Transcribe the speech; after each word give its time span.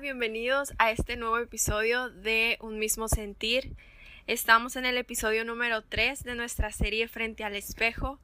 Bienvenidos 0.00 0.74
a 0.76 0.90
este 0.90 1.16
nuevo 1.16 1.38
episodio 1.38 2.10
de 2.10 2.58
Un 2.60 2.78
mismo 2.78 3.08
sentir. 3.08 3.72
Estamos 4.26 4.76
en 4.76 4.84
el 4.84 4.98
episodio 4.98 5.42
número 5.42 5.80
3 5.80 6.22
de 6.22 6.34
nuestra 6.34 6.70
serie 6.70 7.08
Frente 7.08 7.44
al 7.44 7.56
espejo. 7.56 8.18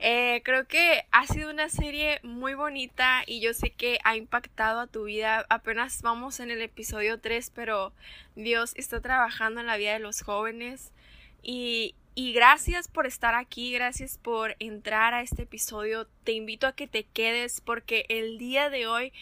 Eh, 0.00 0.42
creo 0.44 0.66
que 0.66 1.04
ha 1.12 1.26
sido 1.28 1.50
una 1.50 1.68
serie 1.68 2.18
muy 2.24 2.54
bonita 2.54 3.22
y 3.26 3.40
yo 3.40 3.54
sé 3.54 3.70
que 3.70 4.00
ha 4.02 4.16
impactado 4.16 4.80
a 4.80 4.88
tu 4.88 5.04
vida. 5.04 5.46
Apenas 5.50 6.02
vamos 6.02 6.40
en 6.40 6.50
el 6.50 6.60
episodio 6.60 7.20
3, 7.20 7.52
pero 7.54 7.92
Dios 8.34 8.72
está 8.74 9.00
trabajando 9.00 9.60
en 9.60 9.68
la 9.68 9.76
vida 9.76 9.92
de 9.92 10.00
los 10.00 10.22
jóvenes 10.22 10.90
y, 11.44 11.94
y 12.16 12.32
gracias 12.32 12.88
por 12.88 13.06
estar 13.06 13.36
aquí, 13.36 13.72
gracias 13.72 14.18
por 14.18 14.56
entrar 14.58 15.14
a 15.14 15.22
este 15.22 15.44
episodio. 15.44 16.08
Te 16.24 16.32
invito 16.32 16.66
a 16.66 16.74
que 16.74 16.88
te 16.88 17.04
quedes 17.04 17.60
porque 17.60 18.04
el 18.08 18.36
día 18.38 18.68
de 18.68 18.88
hoy 18.88 19.12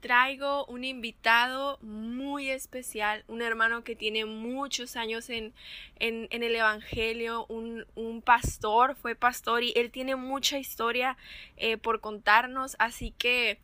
traigo 0.00 0.64
un 0.66 0.84
invitado 0.84 1.78
muy 1.82 2.50
especial, 2.50 3.24
un 3.28 3.42
hermano 3.42 3.84
que 3.84 3.96
tiene 3.96 4.24
muchos 4.24 4.96
años 4.96 5.30
en, 5.30 5.52
en, 5.98 6.28
el 6.30 6.54
Evangelio, 6.54 7.46
un, 7.48 7.86
un, 7.94 8.22
pastor, 8.22 8.96
fue 8.96 9.14
pastor 9.14 9.62
y 9.62 9.72
él 9.76 9.90
tiene 9.90 10.16
mucha 10.16 10.58
historia 10.58 11.16
eh, 11.56 11.76
por 11.76 12.00
contarnos, 12.00 12.76
así 12.78 13.12
que 13.18 13.58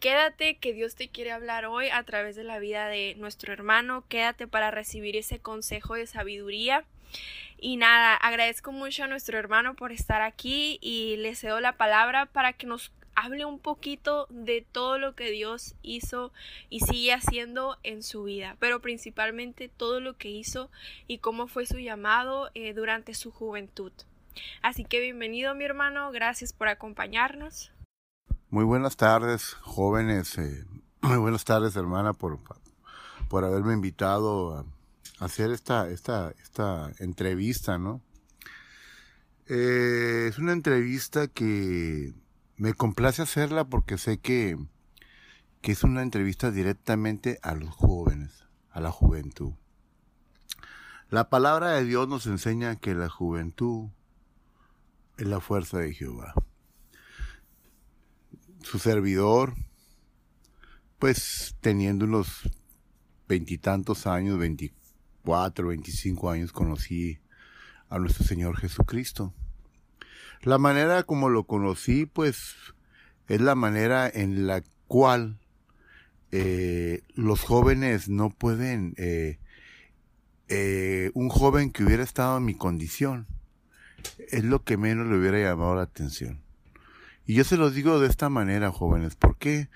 quédate 0.00 0.56
que 0.56 0.72
Dios 0.72 0.94
te 0.94 1.08
quiere 1.08 1.32
hablar 1.32 1.66
hoy 1.66 1.88
a 1.88 2.02
través 2.02 2.36
de 2.36 2.44
la 2.44 2.58
vida 2.58 2.88
de 2.88 3.14
nuestro 3.18 3.52
hermano, 3.52 4.04
quédate 4.08 4.46
para 4.46 4.70
recibir 4.70 5.16
ese 5.16 5.38
consejo 5.38 5.94
de 5.94 6.06
sabiduría. 6.06 6.84
Y 7.58 7.76
nada, 7.76 8.14
agradezco 8.14 8.70
mucho 8.70 9.04
a 9.04 9.06
nuestro 9.06 9.38
hermano 9.38 9.74
por 9.74 9.90
estar 9.90 10.20
aquí 10.20 10.78
y 10.82 11.16
le 11.16 11.34
cedo 11.34 11.60
la 11.60 11.72
palabra 11.72 12.26
para 12.26 12.52
que 12.52 12.66
nos 12.66 12.92
hable 13.16 13.44
un 13.44 13.58
poquito 13.58 14.26
de 14.30 14.64
todo 14.70 14.98
lo 14.98 15.14
que 15.14 15.30
Dios 15.30 15.74
hizo 15.82 16.32
y 16.68 16.80
sigue 16.80 17.12
haciendo 17.12 17.78
en 17.82 18.02
su 18.02 18.24
vida, 18.24 18.56
pero 18.60 18.80
principalmente 18.80 19.68
todo 19.68 20.00
lo 20.00 20.16
que 20.16 20.28
hizo 20.28 20.70
y 21.08 21.18
cómo 21.18 21.48
fue 21.48 21.66
su 21.66 21.78
llamado 21.78 22.50
eh, 22.54 22.74
durante 22.74 23.14
su 23.14 23.32
juventud. 23.32 23.92
Así 24.62 24.84
que 24.84 25.00
bienvenido 25.00 25.54
mi 25.54 25.64
hermano, 25.64 26.12
gracias 26.12 26.52
por 26.52 26.68
acompañarnos. 26.68 27.72
Muy 28.50 28.64
buenas 28.64 28.96
tardes, 28.96 29.54
jóvenes. 29.54 30.36
Eh, 30.38 30.64
muy 31.00 31.16
buenas 31.16 31.44
tardes, 31.44 31.74
hermana, 31.74 32.12
por, 32.12 32.38
por 33.28 33.44
haberme 33.44 33.72
invitado 33.72 34.58
a 34.58 35.24
hacer 35.24 35.50
esta, 35.50 35.88
esta, 35.88 36.32
esta 36.42 36.92
entrevista, 36.98 37.78
¿no? 37.78 38.02
Eh, 39.48 40.26
es 40.28 40.38
una 40.38 40.52
entrevista 40.52 41.28
que 41.28 42.12
me 42.56 42.74
complace 42.74 43.22
hacerla 43.22 43.68
porque 43.68 43.98
sé 43.98 44.18
que, 44.18 44.56
que 45.60 45.72
es 45.72 45.84
una 45.84 46.02
entrevista 46.02 46.50
directamente 46.50 47.38
a 47.42 47.54
los 47.54 47.70
jóvenes, 47.70 48.46
a 48.70 48.80
la 48.80 48.90
juventud. 48.90 49.52
La 51.08 51.28
palabra 51.28 51.72
de 51.72 51.84
Dios 51.84 52.08
nos 52.08 52.26
enseña 52.26 52.76
que 52.76 52.94
la 52.94 53.08
juventud 53.08 53.90
es 55.18 55.26
la 55.26 55.40
fuerza 55.40 55.78
de 55.78 55.94
Jehová. 55.94 56.34
Su 58.62 58.78
servidor, 58.78 59.54
pues 60.98 61.56
teniendo 61.60 62.06
unos 62.06 62.50
veintitantos 63.28 64.06
años, 64.06 64.38
veinticuatro, 64.38 65.68
veinticinco 65.68 66.30
años, 66.30 66.52
conocí 66.52 67.20
a 67.88 67.98
nuestro 67.98 68.24
Señor 68.24 68.56
Jesucristo. 68.56 69.32
La 70.42 70.58
manera 70.58 71.02
como 71.02 71.28
lo 71.28 71.44
conocí, 71.44 72.06
pues, 72.06 72.54
es 73.28 73.40
la 73.40 73.54
manera 73.54 74.08
en 74.08 74.46
la 74.46 74.62
cual 74.86 75.38
eh, 76.32 77.02
los 77.14 77.40
jóvenes 77.40 78.08
no 78.08 78.30
pueden, 78.30 78.94
eh, 78.96 79.38
eh, 80.48 81.10
un 81.14 81.28
joven 81.28 81.70
que 81.70 81.84
hubiera 81.84 82.02
estado 82.02 82.38
en 82.38 82.44
mi 82.44 82.54
condición, 82.54 83.26
es 84.30 84.44
lo 84.44 84.62
que 84.62 84.76
menos 84.76 85.06
le 85.06 85.18
hubiera 85.18 85.38
llamado 85.38 85.74
la 85.76 85.82
atención. 85.82 86.40
Y 87.26 87.34
yo 87.34 87.44
se 87.44 87.56
los 87.56 87.74
digo 87.74 87.98
de 87.98 88.08
esta 88.08 88.28
manera, 88.28 88.70
jóvenes, 88.70 89.16
¿por 89.16 89.36
qué? 89.36 89.68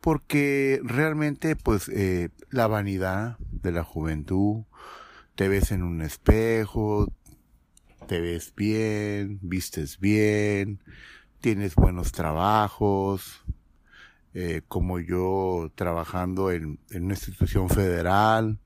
Porque 0.00 0.80
realmente, 0.84 1.56
pues, 1.56 1.90
la 2.50 2.66
vanidad 2.66 3.36
de 3.38 3.72
la 3.72 3.84
juventud, 3.84 4.64
te 5.34 5.48
ves 5.48 5.72
en 5.72 5.82
un 5.82 6.00
espejo, 6.00 7.12
te 8.06 8.20
ves 8.20 8.52
bien, 8.54 9.38
vistes 9.42 9.98
bien, 9.98 10.82
tienes 11.40 11.74
buenos 11.74 12.12
trabajos, 12.12 13.44
eh, 14.34 14.62
como 14.68 15.00
yo 15.00 15.70
trabajando 15.74 16.50
en, 16.50 16.78
una 16.90 17.14
institución 17.14 17.68
federal, 17.68 18.58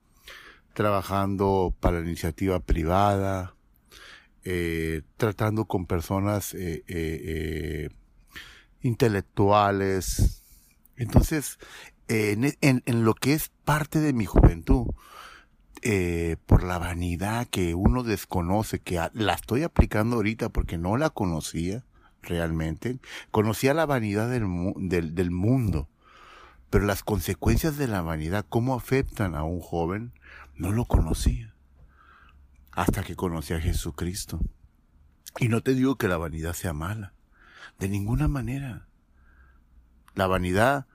trabajando 0.74 1.74
para 1.80 2.00
la 2.00 2.06
iniciativa 2.06 2.60
privada, 2.60 3.54
eh, 4.44 5.02
tratando 5.16 5.66
con 5.66 5.86
personas 5.86 6.54
eh, 6.54 7.90
intelectuales. 8.80 10.42
Entonces, 10.96 11.58
en, 12.08 12.56
en 12.60 13.04
lo 13.04 13.14
que 13.14 13.34
es 13.34 13.50
parte 13.64 14.00
de 14.00 14.12
mi 14.12 14.24
juventud, 14.24 14.86
eh, 15.82 16.36
por 16.46 16.64
la 16.64 16.78
vanidad 16.78 17.46
que 17.46 17.74
uno 17.74 18.02
desconoce, 18.02 18.80
que 18.80 19.00
la 19.12 19.34
estoy 19.34 19.62
aplicando 19.62 20.16
ahorita 20.16 20.48
porque 20.48 20.78
no 20.78 20.96
la 20.96 21.10
conocía 21.10 21.84
realmente. 22.22 22.98
Conocía 23.30 23.74
la 23.74 23.86
vanidad 23.86 24.28
del, 24.28 25.14
del, 25.14 25.30
mundo, 25.30 25.88
pero 26.70 26.84
las 26.84 27.02
consecuencias 27.02 27.76
de 27.76 27.86
la 27.86 28.02
vanidad, 28.02 28.44
cómo 28.48 28.74
afectan 28.74 29.34
a 29.34 29.44
un 29.44 29.60
joven, 29.60 30.12
no 30.56 30.72
lo 30.72 30.84
conocía. 30.84 31.54
Hasta 32.72 33.02
que 33.02 33.16
conocí 33.16 33.54
a 33.54 33.60
Jesucristo. 33.60 34.40
Y 35.38 35.48
no 35.48 35.62
te 35.62 35.74
digo 35.74 35.96
que 35.96 36.08
la 36.08 36.16
vanidad 36.16 36.54
sea 36.54 36.72
mala, 36.72 37.12
de 37.78 37.88
ninguna 37.88 38.26
manera. 38.26 38.88
La 40.14 40.26
vanidad 40.26 40.86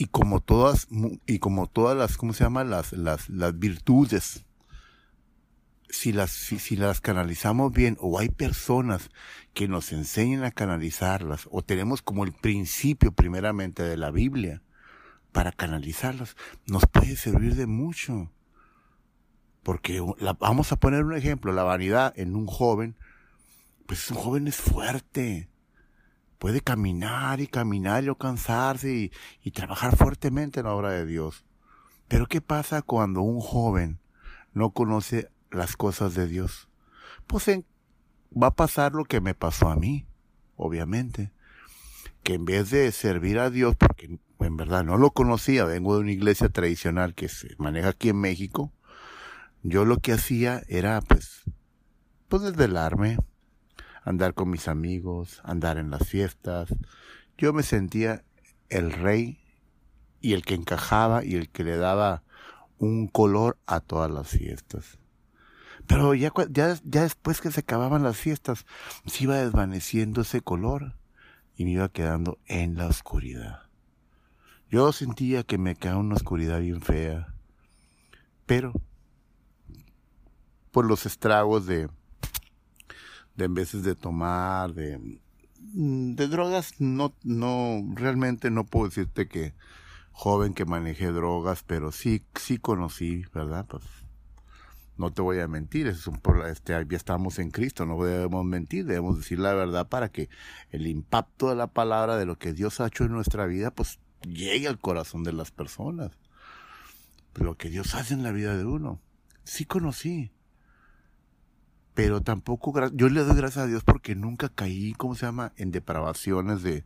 y 0.00 0.06
como 0.06 0.40
todas 0.40 0.88
y 1.26 1.40
como 1.40 1.66
todas 1.66 1.94
las 1.94 2.16
cómo 2.16 2.32
se 2.32 2.44
llama 2.44 2.64
las 2.64 2.94
las 2.94 3.28
las 3.28 3.58
virtudes. 3.58 4.46
Si 5.90 6.12
las 6.12 6.30
si, 6.30 6.76
las 6.76 7.02
canalizamos 7.02 7.70
bien 7.70 7.98
o 8.00 8.18
hay 8.18 8.30
personas 8.30 9.10
que 9.52 9.68
nos 9.68 9.92
enseñen 9.92 10.42
a 10.44 10.52
canalizarlas 10.52 11.48
o 11.50 11.60
tenemos 11.60 12.00
como 12.00 12.24
el 12.24 12.32
principio 12.32 13.12
primeramente 13.12 13.82
de 13.82 13.98
la 13.98 14.10
Biblia 14.10 14.62
para 15.32 15.52
canalizarlas 15.52 16.34
nos 16.64 16.86
puede 16.86 17.16
servir 17.16 17.54
de 17.54 17.66
mucho. 17.66 18.32
Porque 19.62 20.02
vamos 20.38 20.72
a 20.72 20.76
poner 20.76 21.04
un 21.04 21.14
ejemplo 21.14 21.52
la 21.52 21.64
vanidad 21.64 22.14
en 22.16 22.36
un 22.36 22.46
joven 22.46 22.96
pues 23.84 24.10
un 24.10 24.16
joven 24.16 24.48
es 24.48 24.56
fuerte 24.56 25.49
puede 26.40 26.62
caminar 26.62 27.38
y 27.40 27.46
caminar 27.46 28.02
y 28.02 28.06
no 28.06 28.16
cansarse 28.16 29.12
y, 29.42 29.50
trabajar 29.52 29.94
fuertemente 29.94 30.60
en 30.60 30.66
la 30.66 30.74
obra 30.74 30.90
de 30.90 31.04
Dios. 31.04 31.44
Pero 32.08 32.26
¿qué 32.26 32.40
pasa 32.40 32.80
cuando 32.80 33.20
un 33.20 33.40
joven 33.40 34.00
no 34.54 34.70
conoce 34.70 35.30
las 35.50 35.76
cosas 35.76 36.14
de 36.14 36.26
Dios? 36.26 36.68
Pues 37.26 37.46
va 38.32 38.48
a 38.48 38.54
pasar 38.56 38.92
lo 38.92 39.04
que 39.04 39.20
me 39.20 39.34
pasó 39.34 39.68
a 39.68 39.76
mí, 39.76 40.06
obviamente. 40.56 41.30
Que 42.22 42.34
en 42.34 42.46
vez 42.46 42.70
de 42.70 42.90
servir 42.90 43.38
a 43.38 43.50
Dios, 43.50 43.76
porque 43.76 44.18
en 44.40 44.56
verdad 44.56 44.82
no 44.82 44.96
lo 44.96 45.10
conocía, 45.10 45.66
vengo 45.66 45.94
de 45.94 46.00
una 46.00 46.12
iglesia 46.12 46.48
tradicional 46.48 47.14
que 47.14 47.28
se 47.28 47.54
maneja 47.58 47.90
aquí 47.90 48.08
en 48.08 48.16
México, 48.18 48.72
yo 49.62 49.84
lo 49.84 49.98
que 49.98 50.14
hacía 50.14 50.62
era 50.68 51.02
pues, 51.02 51.42
pues 52.28 52.42
desvelarme, 52.42 53.18
andar 54.10 54.34
con 54.34 54.50
mis 54.50 54.68
amigos, 54.68 55.40
andar 55.44 55.78
en 55.78 55.90
las 55.90 56.06
fiestas. 56.06 56.68
Yo 57.38 57.52
me 57.52 57.62
sentía 57.62 58.24
el 58.68 58.92
rey 58.92 59.38
y 60.20 60.34
el 60.34 60.44
que 60.44 60.54
encajaba 60.54 61.24
y 61.24 61.34
el 61.36 61.48
que 61.48 61.64
le 61.64 61.76
daba 61.76 62.22
un 62.78 63.08
color 63.08 63.58
a 63.66 63.80
todas 63.80 64.10
las 64.10 64.28
fiestas. 64.28 64.98
Pero 65.86 66.14
ya, 66.14 66.32
ya, 66.50 66.76
ya 66.84 67.02
después 67.02 67.40
que 67.40 67.50
se 67.50 67.60
acababan 67.60 68.02
las 68.02 68.16
fiestas, 68.16 68.66
se 69.06 69.24
iba 69.24 69.36
desvaneciendo 69.36 70.20
ese 70.20 70.40
color 70.40 70.96
y 71.56 71.64
me 71.64 71.72
iba 71.72 71.88
quedando 71.88 72.38
en 72.46 72.76
la 72.76 72.86
oscuridad. 72.86 73.62
Yo 74.70 74.92
sentía 74.92 75.42
que 75.42 75.58
me 75.58 75.74
quedaba 75.74 75.98
una 75.98 76.14
oscuridad 76.14 76.60
bien 76.60 76.80
fea, 76.80 77.34
pero 78.46 78.72
por 80.70 80.84
los 80.84 81.06
estragos 81.06 81.66
de, 81.66 81.88
de 83.40 83.46
en 83.46 83.54
veces 83.54 83.82
de 83.82 83.94
tomar, 83.94 84.74
de, 84.74 84.98
mm, 85.74 86.14
de 86.14 86.28
drogas, 86.28 86.74
no, 86.78 87.14
no, 87.24 87.82
realmente 87.94 88.50
no 88.50 88.64
puedo 88.64 88.86
decirte 88.86 89.28
que 89.28 89.54
joven 90.12 90.54
que 90.54 90.64
maneje 90.64 91.06
drogas, 91.06 91.64
pero 91.66 91.92
sí, 91.92 92.22
sí 92.34 92.58
conocí, 92.58 93.24
¿verdad? 93.34 93.66
Pues 93.68 93.82
no 94.96 95.10
te 95.12 95.22
voy 95.22 95.40
a 95.40 95.48
mentir, 95.48 95.86
es 95.86 96.06
un, 96.06 96.20
este, 96.46 96.72
ya 96.72 96.96
estamos 96.96 97.38
en 97.38 97.50
Cristo, 97.50 97.86
no 97.86 98.02
debemos 98.04 98.44
mentir, 98.44 98.84
debemos 98.84 99.16
decir 99.16 99.38
la 99.38 99.54
verdad 99.54 99.88
para 99.88 100.10
que 100.10 100.28
el 100.70 100.86
impacto 100.86 101.48
de 101.48 101.56
la 101.56 101.68
palabra, 101.68 102.16
de 102.16 102.26
lo 102.26 102.36
que 102.36 102.52
Dios 102.52 102.80
ha 102.80 102.88
hecho 102.88 103.04
en 103.04 103.12
nuestra 103.12 103.46
vida, 103.46 103.70
pues 103.70 103.98
llegue 104.22 104.68
al 104.68 104.78
corazón 104.78 105.24
de 105.24 105.32
las 105.32 105.50
personas. 105.50 106.10
Lo 107.34 107.56
que 107.56 107.70
Dios 107.70 107.94
hace 107.94 108.12
en 108.12 108.22
la 108.22 108.32
vida 108.32 108.56
de 108.56 108.66
uno. 108.66 109.00
Sí 109.44 109.64
conocí. 109.64 110.32
Pero 111.94 112.20
tampoco, 112.20 112.72
yo 112.92 113.08
le 113.08 113.24
doy 113.24 113.36
gracias 113.36 113.64
a 113.64 113.66
Dios 113.66 113.84
porque 113.84 114.14
nunca 114.14 114.48
caí, 114.48 114.94
¿cómo 114.94 115.14
se 115.14 115.26
llama?, 115.26 115.52
en 115.56 115.70
depravaciones 115.70 116.62
de, 116.62 116.84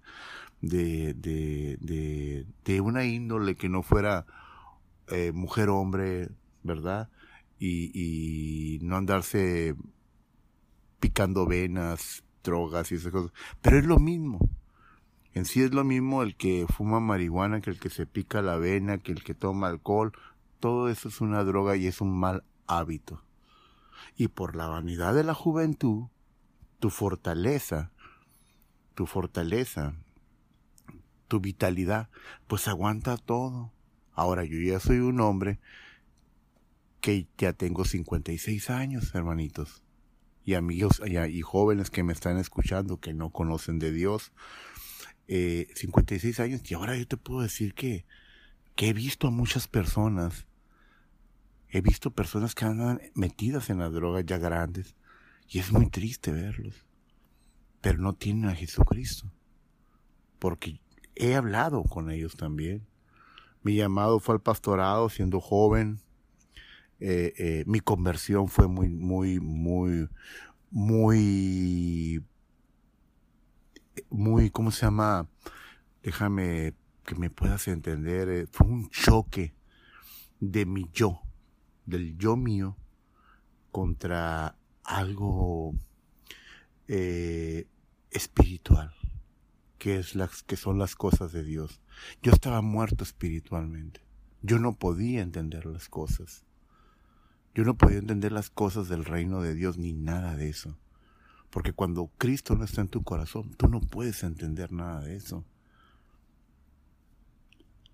de, 0.60 1.14
de, 1.14 1.76
de, 1.80 2.46
de 2.64 2.80
una 2.80 3.04
índole 3.04 3.54
que 3.54 3.68
no 3.68 3.82
fuera 3.82 4.26
eh, 5.08 5.32
mujer-hombre, 5.32 6.30
¿verdad? 6.62 7.10
Y, 7.58 7.90
y 7.94 8.78
no 8.80 8.96
andarse 8.96 9.76
picando 11.00 11.46
venas, 11.46 12.24
drogas 12.42 12.90
y 12.90 12.96
esas 12.96 13.12
cosas. 13.12 13.32
Pero 13.60 13.78
es 13.78 13.84
lo 13.84 13.98
mismo. 13.98 14.38
En 15.34 15.44
sí 15.44 15.62
es 15.62 15.74
lo 15.74 15.84
mismo 15.84 16.22
el 16.22 16.36
que 16.36 16.66
fuma 16.68 17.00
marihuana 17.00 17.60
que 17.60 17.70
el 17.70 17.78
que 17.78 17.90
se 17.90 18.06
pica 18.06 18.40
la 18.40 18.56
vena, 18.56 18.98
que 18.98 19.12
el 19.12 19.22
que 19.24 19.34
toma 19.34 19.68
alcohol. 19.68 20.12
Todo 20.60 20.88
eso 20.88 21.08
es 21.08 21.20
una 21.20 21.44
droga 21.44 21.76
y 21.76 21.86
es 21.86 22.00
un 22.00 22.18
mal 22.18 22.44
hábito. 22.66 23.22
Y 24.16 24.28
por 24.28 24.56
la 24.56 24.68
vanidad 24.68 25.14
de 25.14 25.24
la 25.24 25.34
juventud, 25.34 26.08
tu 26.78 26.90
fortaleza, 26.90 27.90
tu 28.94 29.06
fortaleza, 29.06 29.94
tu 31.28 31.40
vitalidad, 31.40 32.08
pues 32.46 32.68
aguanta 32.68 33.16
todo. 33.16 33.72
Ahora 34.12 34.44
yo 34.44 34.58
ya 34.60 34.80
soy 34.80 34.98
un 34.98 35.20
hombre 35.20 35.60
que 37.00 37.26
ya 37.36 37.52
tengo 37.52 37.84
56 37.84 38.70
años, 38.70 39.14
hermanitos. 39.14 39.82
Y 40.44 40.54
amigos 40.54 41.00
y 41.06 41.40
jóvenes 41.42 41.90
que 41.90 42.02
me 42.02 42.12
están 42.12 42.38
escuchando 42.38 43.00
que 43.00 43.14
no 43.14 43.30
conocen 43.30 43.78
de 43.78 43.92
Dios. 43.92 44.32
Eh, 45.26 45.68
56 45.74 46.38
años 46.40 46.60
y 46.70 46.74
ahora 46.74 46.96
yo 46.96 47.08
te 47.08 47.16
puedo 47.16 47.40
decir 47.40 47.72
que, 47.72 48.04
que 48.76 48.90
he 48.90 48.92
visto 48.92 49.26
a 49.26 49.30
muchas 49.30 49.68
personas. 49.68 50.46
He 51.74 51.80
visto 51.80 52.12
personas 52.12 52.54
que 52.54 52.64
andan 52.64 53.00
metidas 53.14 53.68
en 53.68 53.78
la 53.78 53.90
droga 53.90 54.20
ya 54.20 54.38
grandes. 54.38 54.94
Y 55.48 55.58
es 55.58 55.72
muy 55.72 55.90
triste 55.90 56.30
verlos. 56.30 56.86
Pero 57.80 57.98
no 57.98 58.12
tienen 58.12 58.48
a 58.48 58.54
Jesucristo. 58.54 59.28
Porque 60.38 60.80
he 61.16 61.34
hablado 61.34 61.82
con 61.82 62.12
ellos 62.12 62.36
también. 62.36 62.86
Mi 63.64 63.74
llamado 63.74 64.20
fue 64.20 64.36
al 64.36 64.40
pastorado 64.40 65.08
siendo 65.08 65.40
joven. 65.40 66.00
Eh, 67.00 67.32
eh, 67.38 67.64
mi 67.66 67.80
conversión 67.80 68.46
fue 68.46 68.68
muy, 68.68 68.88
muy, 68.88 69.40
muy, 69.40 70.08
muy, 70.70 72.24
muy, 74.10 74.50
¿cómo 74.50 74.70
se 74.70 74.86
llama? 74.86 75.28
Déjame 76.04 76.74
que 77.04 77.16
me 77.16 77.30
puedas 77.30 77.66
entender. 77.66 78.28
Eh, 78.28 78.46
fue 78.52 78.68
un 78.68 78.88
choque 78.90 79.56
de 80.38 80.66
mi 80.66 80.88
yo, 80.92 81.23
del 81.86 82.16
yo 82.18 82.36
mío, 82.36 82.76
contra 83.70 84.56
algo 84.84 85.74
espiritual 88.10 88.94
que, 89.84 89.98
es 89.98 90.14
que 90.46 90.56
son 90.56 90.78
las 90.78 90.96
cosas 90.96 91.32
de 91.32 91.44
Dios. 91.44 91.82
Yo 92.22 92.32
estaba 92.32 92.62
muerto 92.62 93.04
espiritualmente. 93.04 94.00
Yo 94.40 94.58
no 94.58 94.72
podía 94.72 95.20
entender 95.20 95.66
las 95.66 95.90
cosas. 95.90 96.46
Yo 97.54 97.64
no 97.64 97.76
podía 97.76 97.98
entender 97.98 98.32
las 98.32 98.48
cosas 98.48 98.88
del 98.88 99.04
reino 99.04 99.42
de 99.42 99.54
Dios 99.54 99.76
ni 99.76 99.92
nada 99.92 100.36
de 100.36 100.48
eso. 100.48 100.78
Porque 101.50 101.74
cuando 101.74 102.10
Cristo 102.16 102.56
no 102.56 102.64
está 102.64 102.80
en 102.80 102.88
tu 102.88 103.02
corazón, 103.02 103.54
tú 103.58 103.68
no 103.68 103.82
puedes 103.82 104.22
entender 104.22 104.72
nada 104.72 105.02
de 105.02 105.16
eso. 105.16 105.44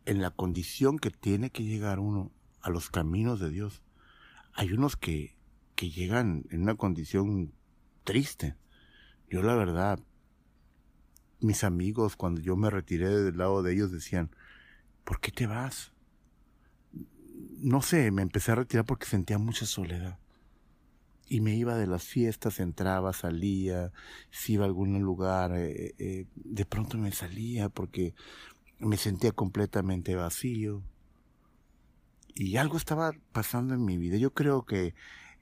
En 0.07 0.23
la 0.23 0.31
condición 0.31 0.99
que 1.01 1.11
tiene 1.11 1.51
que 1.51 1.65
llegar 1.65 1.99
uno 1.99 2.31
a 2.61 2.71
los 2.71 2.91
caminos 2.91 3.41
de 3.41 3.51
Dios, 3.51 3.83
hay 4.53 4.73
unos 4.73 4.97
que, 4.97 5.37
que 5.75 5.91
llegan 5.91 6.45
en 6.51 6.63
una 6.63 6.75
condición 6.75 7.53
triste. 8.05 8.57
Yo 9.29 9.43
la 9.43 9.55
verdad 9.55 10.01
mis 11.41 11.65
amigos, 11.65 12.17
cuando 12.17 12.41
yo 12.41 12.57
me 12.57 12.71
retiré 12.71 13.09
del 13.09 13.39
lado 13.39 13.63
de 13.63 13.73
ellos, 13.73 13.91
decían, 13.91 14.31
¿por 15.05 15.21
qué 15.21 15.31
te 15.33 15.47
vas? 15.47 15.93
No 17.59 17.83
sé, 17.83 18.11
me 18.11 18.23
empecé 18.23 18.53
a 18.53 18.57
retirar 18.57 18.85
porque 18.85 19.07
sentía 19.07 19.39
mucha 19.39 19.67
soledad. 19.67 20.19
Y 21.29 21.41
me 21.41 21.55
iba 21.55 21.77
de 21.77 21.87
las 21.87 22.05
fiestas, 22.05 22.61
entraba, 22.61 23.13
salía, 23.13 23.93
si 24.31 24.55
iba 24.55 24.65
a 24.65 24.67
algún 24.67 24.99
lugar, 25.01 25.53
eh, 25.57 25.95
eh, 25.99 26.27
de 26.35 26.65
pronto 26.65 26.99
me 26.99 27.13
salía 27.13 27.69
porque 27.69 28.15
me 28.79 28.97
sentía 28.97 29.33
completamente 29.33 30.17
vacío. 30.17 30.83
Y 32.41 32.57
algo 32.57 32.79
estaba 32.79 33.13
pasando 33.33 33.75
en 33.75 33.85
mi 33.85 33.99
vida. 33.99 34.17
Yo 34.17 34.33
creo 34.33 34.65
que 34.65 34.95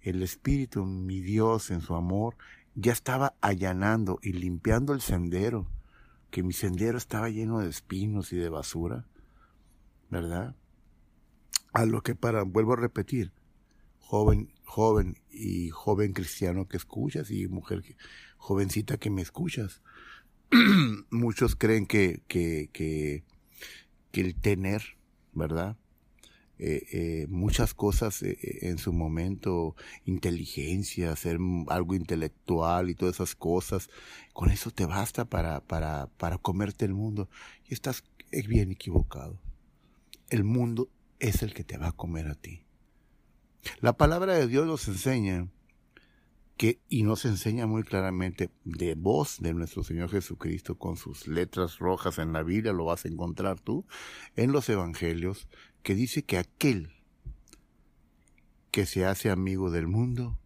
el 0.02 0.20
Espíritu, 0.20 0.84
mi 0.84 1.20
Dios, 1.20 1.70
en 1.70 1.80
su 1.80 1.94
amor, 1.94 2.36
ya 2.74 2.90
estaba 2.90 3.36
allanando 3.40 4.18
y 4.20 4.32
limpiando 4.32 4.94
el 4.94 5.00
sendero 5.00 5.70
que 6.32 6.42
mi 6.42 6.52
sendero 6.52 6.98
estaba 6.98 7.30
lleno 7.30 7.60
de 7.60 7.70
espinos 7.70 8.32
y 8.32 8.36
de 8.36 8.48
basura, 8.48 9.06
¿verdad? 10.10 10.56
A 11.72 11.86
lo 11.86 12.02
que 12.02 12.16
para, 12.16 12.42
vuelvo 12.42 12.72
a 12.72 12.78
repetir, 12.78 13.30
joven, 14.00 14.52
joven 14.64 15.20
y 15.30 15.68
joven 15.68 16.12
cristiano 16.12 16.66
que 16.66 16.78
escuchas 16.78 17.30
y 17.30 17.46
mujer 17.46 17.84
jovencita 18.38 18.96
que 18.96 19.10
me 19.10 19.22
escuchas, 19.22 19.82
muchos 21.10 21.54
creen 21.54 21.86
que, 21.86 22.24
que, 22.26 22.70
que, 22.72 23.22
que 24.10 24.20
el 24.20 24.34
tener, 24.34 24.82
¿verdad? 25.32 25.76
Eh, 26.58 26.86
eh, 26.92 27.26
muchas 27.28 27.72
cosas 27.72 28.22
eh, 28.22 28.36
en 28.62 28.78
su 28.78 28.92
momento, 28.92 29.76
inteligencia, 30.04 31.12
hacer 31.12 31.38
algo 31.68 31.94
intelectual 31.94 32.90
y 32.90 32.94
todas 32.94 33.16
esas 33.16 33.36
cosas, 33.36 33.88
con 34.32 34.50
eso 34.50 34.70
te 34.72 34.84
basta 34.84 35.24
para, 35.24 35.60
para, 35.60 36.08
para 36.16 36.38
comerte 36.38 36.84
el 36.84 36.94
mundo. 36.94 37.28
Y 37.68 37.74
estás 37.74 38.02
bien 38.48 38.72
equivocado. 38.72 39.40
El 40.30 40.44
mundo 40.44 40.90
es 41.20 41.42
el 41.42 41.54
que 41.54 41.64
te 41.64 41.78
va 41.78 41.88
a 41.88 41.92
comer 41.92 42.26
a 42.26 42.34
ti. 42.34 42.64
La 43.80 43.96
palabra 43.96 44.34
de 44.34 44.46
Dios 44.46 44.66
nos 44.66 44.88
enseña 44.88 45.48
que, 46.58 46.80
y 46.88 47.04
nos 47.04 47.24
enseña 47.24 47.66
muy 47.66 47.84
claramente 47.84 48.50
de 48.64 48.94
voz 48.94 49.38
de 49.40 49.54
nuestro 49.54 49.84
Señor 49.84 50.10
Jesucristo 50.10 50.76
con 50.76 50.96
sus 50.96 51.28
letras 51.28 51.78
rojas 51.78 52.18
en 52.18 52.32
la 52.32 52.42
Biblia, 52.42 52.72
lo 52.72 52.86
vas 52.86 53.04
a 53.04 53.08
encontrar 53.08 53.60
tú 53.60 53.86
en 54.34 54.50
los 54.50 54.68
Evangelios, 54.68 55.48
que 55.82 55.94
dice 55.94 56.22
que 56.22 56.38
aquel 56.38 56.92
que 58.70 58.86
se 58.86 59.06
hace 59.06 59.30
amigo 59.30 59.70
del 59.70 59.86
mundo, 59.86 60.38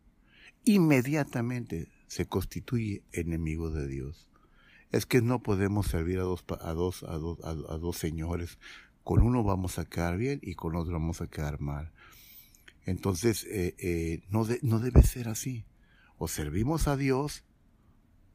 inmediatamente 0.64 1.88
se 2.06 2.26
constituye 2.26 3.02
enemigo 3.12 3.70
de 3.70 3.88
Dios. 3.88 4.28
Es 4.90 5.06
que 5.06 5.22
no 5.22 5.42
podemos 5.42 5.86
servir 5.86 6.18
a 6.18 6.22
dos, 6.22 6.44
a 6.60 6.72
dos, 6.72 7.02
a 7.02 7.16
dos, 7.16 7.38
a, 7.44 7.54
dos 7.54 7.96
señores. 7.96 8.58
Con 9.04 9.22
uno 9.22 9.42
vamos 9.42 9.78
a 9.78 9.86
quedar 9.86 10.18
bien 10.18 10.38
y 10.42 10.54
con 10.54 10.76
otro 10.76 10.92
vamos 10.92 11.20
a 11.20 11.28
quedar 11.28 11.60
mal. 11.60 11.92
Entonces, 12.84 13.44
eh, 13.44 13.74
eh, 13.78 14.22
no, 14.28 14.46
no 14.62 14.78
debe 14.78 15.02
ser 15.02 15.28
así. 15.28 15.64
O 16.18 16.28
servimos 16.28 16.88
a 16.88 16.96
Dios 16.96 17.44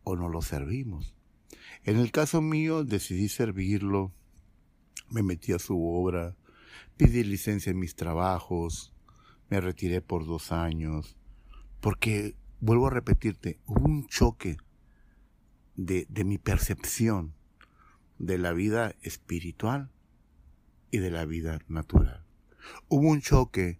o 0.04 0.16
no 0.16 0.30
lo 0.30 0.42
servimos. 0.42 1.14
En 1.84 1.98
el 1.98 2.12
caso 2.12 2.42
mío 2.42 2.84
decidí 2.84 3.30
servirlo, 3.30 4.12
me 5.10 5.24
metí 5.24 5.54
a 5.54 5.60
su 5.60 5.82
obra, 5.86 6.36
pedí 6.98 7.24
licencia 7.24 7.72
en 7.72 7.80
mis 7.80 7.96
trabajos, 7.96 8.94
me 9.50 9.62
retiré 9.62 10.02
por 10.02 10.26
dos 10.26 10.52
años, 10.52 11.18
porque, 11.80 12.36
vuelvo 12.60 12.88
a 12.88 12.92
repetirte, 12.92 13.60
hubo 13.66 13.86
un 13.86 14.08
choque 14.08 14.58
de, 15.76 16.06
de 16.10 16.24
mi 16.24 16.38
percepción 16.38 17.34
de 18.20 18.38
la 18.38 18.52
vida 18.54 18.96
espiritual 19.02 19.92
y 20.92 20.98
de 20.98 21.12
la 21.12 21.26
vida 21.26 21.60
natural. 21.68 22.26
Hubo 22.88 23.08
un 23.10 23.22
choque 23.22 23.80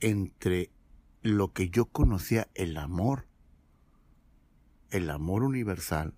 entre 0.00 0.70
lo 1.22 1.52
que 1.52 1.68
yo 1.68 1.86
conocía 1.86 2.48
el 2.54 2.76
amor 2.76 3.26
el 4.94 5.10
amor 5.10 5.42
universal, 5.42 6.14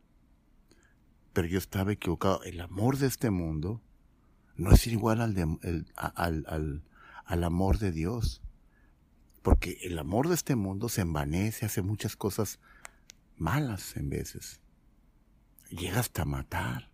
pero 1.33 1.49
yo 1.49 1.57
estaba 1.57 1.93
equivocado. 1.93 2.43
El 2.43 2.61
amor 2.61 2.99
de 2.99 3.07
este 3.07 3.31
mundo 3.31 3.81
no 4.57 4.73
es 4.73 4.87
igual 4.87 5.21
al, 5.21 5.37
al, 5.95 6.83
al, 7.25 7.45
amor 7.45 7.79
de 7.79 7.93
Dios. 7.93 8.43
Porque 9.43 9.79
el 9.83 9.99
amor 9.99 10.29
de 10.29 10.35
este 10.35 10.57
mundo 10.57 10.89
se 10.89 11.03
envanece, 11.03 11.67
hace 11.67 11.83
muchas 11.83 12.17
cosas 12.17 12.59
malas 13.37 13.97
en 13.97 14.11
veces. 14.11 14.61
Llega 15.71 16.01
hasta 16.01 16.25
matar. 16.25 16.91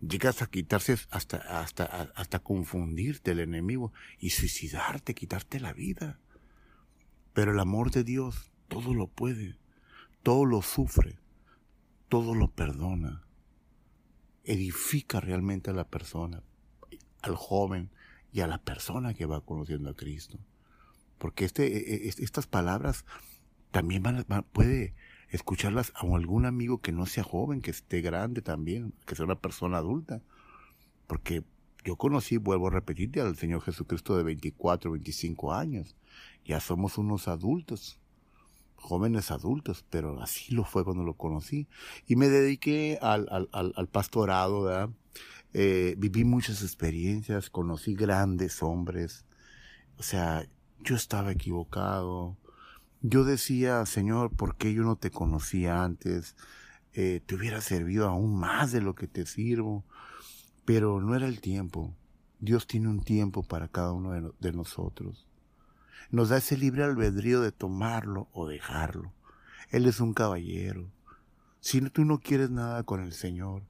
Llegas 0.00 0.42
a 0.42 0.46
quitarse 0.46 0.98
hasta, 1.10 1.36
hasta, 1.60 1.84
hasta 2.14 2.38
confundirte 2.38 3.30
el 3.30 3.40
enemigo 3.40 3.92
y 4.18 4.30
suicidarte, 4.30 5.14
quitarte 5.14 5.60
la 5.60 5.72
vida. 5.72 6.18
Pero 7.32 7.52
el 7.52 7.60
amor 7.60 7.90
de 7.90 8.04
Dios 8.04 8.50
todo 8.68 8.94
lo 8.94 9.08
puede 9.08 9.56
todo 10.24 10.46
lo 10.46 10.62
sufre, 10.62 11.18
todo 12.08 12.34
lo 12.34 12.50
perdona, 12.50 13.23
edifica 14.44 15.20
realmente 15.20 15.70
a 15.70 15.74
la 15.74 15.88
persona, 15.88 16.42
al 17.22 17.36
joven 17.36 17.90
y 18.32 18.40
a 18.40 18.46
la 18.46 18.58
persona 18.58 19.14
que 19.14 19.26
va 19.26 19.40
conociendo 19.40 19.90
a 19.90 19.94
Cristo. 19.94 20.38
Porque 21.18 21.44
este, 21.44 21.66
e, 21.66 22.08
e, 22.08 22.08
estas 22.08 22.46
palabras 22.46 23.04
también 23.70 24.02
van, 24.02 24.24
puede 24.52 24.94
escucharlas 25.30 25.92
a 25.96 26.00
algún 26.14 26.46
amigo 26.46 26.78
que 26.78 26.92
no 26.92 27.06
sea 27.06 27.24
joven, 27.24 27.60
que 27.60 27.70
esté 27.70 28.00
grande 28.00 28.42
también, 28.42 28.92
que 29.06 29.16
sea 29.16 29.24
una 29.24 29.40
persona 29.40 29.78
adulta. 29.78 30.22
Porque 31.06 31.44
yo 31.84 31.96
conocí, 31.96 32.36
vuelvo 32.36 32.68
a 32.68 32.70
repetirte, 32.70 33.20
al 33.20 33.36
Señor 33.36 33.62
Jesucristo 33.62 34.16
de 34.16 34.22
24, 34.22 34.90
25 34.90 35.52
años. 35.52 35.96
Ya 36.44 36.60
somos 36.60 36.98
unos 36.98 37.28
adultos, 37.28 37.98
jóvenes 38.84 39.30
adultos, 39.30 39.84
pero 39.88 40.20
así 40.20 40.54
lo 40.54 40.64
fue 40.64 40.84
cuando 40.84 41.02
lo 41.02 41.14
conocí. 41.14 41.66
Y 42.06 42.16
me 42.16 42.28
dediqué 42.28 42.98
al, 43.00 43.26
al, 43.30 43.48
al, 43.52 43.88
pastorado, 43.88 44.62
¿verdad? 44.62 44.90
Eh, 45.54 45.94
viví 45.98 46.24
muchas 46.24 46.62
experiencias, 46.62 47.50
conocí 47.50 47.94
grandes 47.94 48.62
hombres. 48.62 49.24
O 49.98 50.02
sea, 50.02 50.46
yo 50.80 50.96
estaba 50.96 51.32
equivocado. 51.32 52.36
Yo 53.00 53.24
decía, 53.24 53.86
Señor, 53.86 54.30
¿por 54.30 54.56
qué 54.56 54.72
yo 54.74 54.82
no 54.82 54.96
te 54.96 55.10
conocía 55.10 55.82
antes? 55.82 56.36
Eh, 56.92 57.20
te 57.24 57.34
hubiera 57.34 57.60
servido 57.60 58.08
aún 58.08 58.38
más 58.38 58.72
de 58.72 58.80
lo 58.80 58.94
que 58.94 59.08
te 59.08 59.26
sirvo. 59.26 59.84
Pero 60.64 61.00
no 61.00 61.14
era 61.14 61.26
el 61.26 61.40
tiempo. 61.40 61.94
Dios 62.40 62.66
tiene 62.66 62.88
un 62.88 63.00
tiempo 63.02 63.42
para 63.42 63.68
cada 63.68 63.92
uno 63.92 64.32
de, 64.38 64.52
nosotros. 64.52 65.26
Nos 66.14 66.28
da 66.28 66.36
ese 66.36 66.56
libre 66.56 66.84
albedrío 66.84 67.40
de 67.40 67.50
tomarlo 67.50 68.28
o 68.32 68.46
dejarlo. 68.46 69.12
Él 69.70 69.84
es 69.86 69.98
un 69.98 70.14
caballero. 70.14 70.88
Si 71.58 71.80
tú 71.90 72.04
no 72.04 72.20
quieres 72.20 72.50
nada 72.50 72.84
con 72.84 73.02
el 73.02 73.12
Señor, 73.12 73.64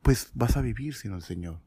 pues 0.00 0.30
vas 0.32 0.56
a 0.56 0.62
vivir 0.62 0.94
sin 0.94 1.12
el 1.12 1.20
Señor. 1.20 1.60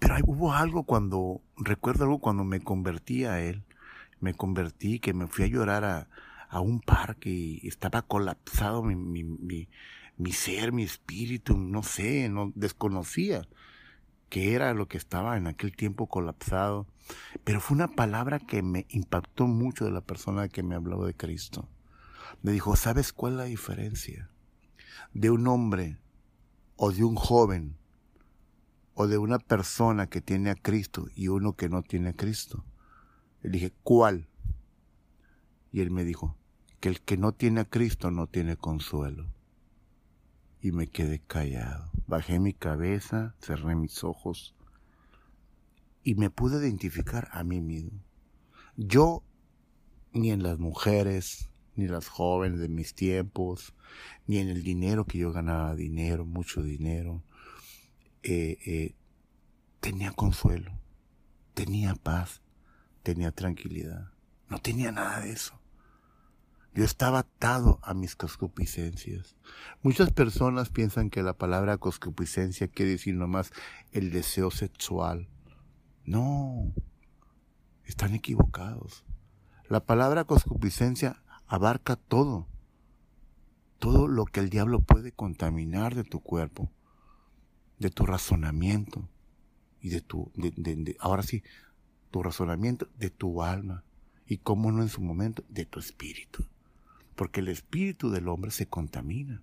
Pero 0.00 0.16
hubo 0.26 0.52
algo 0.52 0.82
cuando, 0.82 1.42
recuerdo 1.56 2.02
algo 2.02 2.18
cuando 2.18 2.42
me 2.42 2.58
convertí 2.58 3.24
a 3.24 3.38
Él, 3.38 3.62
me 4.18 4.34
convertí, 4.34 4.98
que 4.98 5.14
me 5.14 5.28
fui 5.28 5.44
a 5.44 5.48
llorar 5.48 5.84
a, 5.84 6.08
a 6.48 6.58
un 6.58 6.80
parque 6.80 7.30
y 7.30 7.68
estaba 7.68 8.02
colapsado 8.02 8.82
mi, 8.82 8.96
mi, 8.96 9.68
mi 10.16 10.32
ser, 10.32 10.72
mi 10.72 10.82
espíritu, 10.82 11.56
no 11.56 11.84
sé, 11.84 12.28
no 12.28 12.50
desconocía 12.56 13.46
qué 14.28 14.54
era 14.54 14.74
lo 14.74 14.88
que 14.88 14.98
estaba 14.98 15.36
en 15.36 15.46
aquel 15.46 15.74
tiempo 15.74 16.06
colapsado. 16.06 16.86
Pero 17.44 17.60
fue 17.60 17.76
una 17.76 17.88
palabra 17.88 18.38
que 18.38 18.62
me 18.62 18.86
impactó 18.90 19.46
mucho 19.46 19.84
de 19.84 19.90
la 19.90 20.00
persona 20.00 20.48
que 20.48 20.62
me 20.62 20.74
habló 20.74 21.04
de 21.04 21.14
Cristo. 21.14 21.68
Me 22.42 22.52
dijo, 22.52 22.76
¿sabes 22.76 23.12
cuál 23.12 23.34
es 23.34 23.38
la 23.38 23.44
diferencia 23.44 24.30
de 25.14 25.30
un 25.30 25.46
hombre 25.46 25.98
o 26.76 26.92
de 26.92 27.04
un 27.04 27.16
joven 27.16 27.76
o 28.94 29.06
de 29.06 29.18
una 29.18 29.38
persona 29.38 30.08
que 30.08 30.20
tiene 30.20 30.50
a 30.50 30.54
Cristo 30.54 31.06
y 31.14 31.28
uno 31.28 31.54
que 31.54 31.68
no 31.68 31.82
tiene 31.82 32.10
a 32.10 32.16
Cristo? 32.16 32.64
Le 33.42 33.50
dije, 33.50 33.72
¿cuál? 33.82 34.28
Y 35.72 35.80
él 35.80 35.90
me 35.90 36.04
dijo, 36.04 36.36
que 36.80 36.88
el 36.88 37.00
que 37.00 37.16
no 37.16 37.32
tiene 37.32 37.60
a 37.60 37.64
Cristo 37.64 38.10
no 38.10 38.26
tiene 38.26 38.56
consuelo 38.56 39.37
y 40.68 40.72
me 40.72 40.86
quedé 40.86 41.18
callado. 41.20 41.90
Bajé 42.06 42.38
mi 42.38 42.52
cabeza, 42.52 43.34
cerré 43.40 43.74
mis 43.74 44.04
ojos 44.04 44.54
y 46.04 46.14
me 46.14 46.28
pude 46.28 46.58
identificar 46.58 47.28
a 47.32 47.42
mí 47.42 47.62
mismo. 47.62 48.04
Yo, 48.76 49.24
ni 50.12 50.30
en 50.30 50.42
las 50.42 50.58
mujeres, 50.58 51.48
ni 51.74 51.88
las 51.88 52.08
jóvenes 52.08 52.60
de 52.60 52.68
mis 52.68 52.94
tiempos, 52.94 53.74
ni 54.26 54.38
en 54.38 54.48
el 54.48 54.62
dinero 54.62 55.06
que 55.06 55.16
yo 55.16 55.32
ganaba 55.32 55.74
dinero, 55.74 56.26
mucho 56.26 56.62
dinero, 56.62 57.22
eh, 58.22 58.58
eh, 58.66 58.94
tenía 59.80 60.12
consuelo, 60.12 60.78
tenía 61.54 61.94
paz, 61.94 62.42
tenía 63.02 63.32
tranquilidad. 63.32 64.10
No 64.50 64.58
tenía 64.58 64.92
nada 64.92 65.20
de 65.20 65.32
eso. 65.32 65.58
Yo 66.78 66.84
estaba 66.84 67.18
atado 67.18 67.80
a 67.82 67.92
mis 67.92 68.14
concupiscencias. 68.14 69.34
Muchas 69.82 70.12
personas 70.12 70.68
piensan 70.68 71.10
que 71.10 71.24
la 71.24 71.36
palabra 71.36 71.76
concupiscencia 71.76 72.68
quiere 72.68 72.92
decir 72.92 73.16
nomás 73.16 73.50
el 73.90 74.12
deseo 74.12 74.52
sexual. 74.52 75.28
No, 76.04 76.72
están 77.84 78.14
equivocados. 78.14 79.04
La 79.68 79.80
palabra 79.80 80.22
concupiscencia 80.22 81.20
abarca 81.48 81.96
todo. 81.96 82.46
Todo 83.80 84.06
lo 84.06 84.24
que 84.24 84.38
el 84.38 84.48
diablo 84.48 84.78
puede 84.78 85.10
contaminar 85.10 85.96
de 85.96 86.04
tu 86.04 86.20
cuerpo, 86.20 86.70
de 87.80 87.90
tu 87.90 88.06
razonamiento 88.06 89.08
y 89.80 89.88
de 89.88 90.00
tu, 90.00 90.30
ahora 91.00 91.24
sí, 91.24 91.42
tu 92.12 92.22
razonamiento, 92.22 92.88
de 92.96 93.10
tu 93.10 93.42
alma 93.42 93.82
y 94.28 94.38
cómo 94.38 94.70
no 94.70 94.82
en 94.82 94.88
su 94.88 95.00
momento, 95.00 95.42
de 95.48 95.66
tu 95.66 95.80
espíritu 95.80 96.46
porque 97.18 97.40
el 97.40 97.48
espíritu 97.48 98.10
del 98.10 98.28
hombre 98.28 98.52
se 98.52 98.68
contamina, 98.68 99.42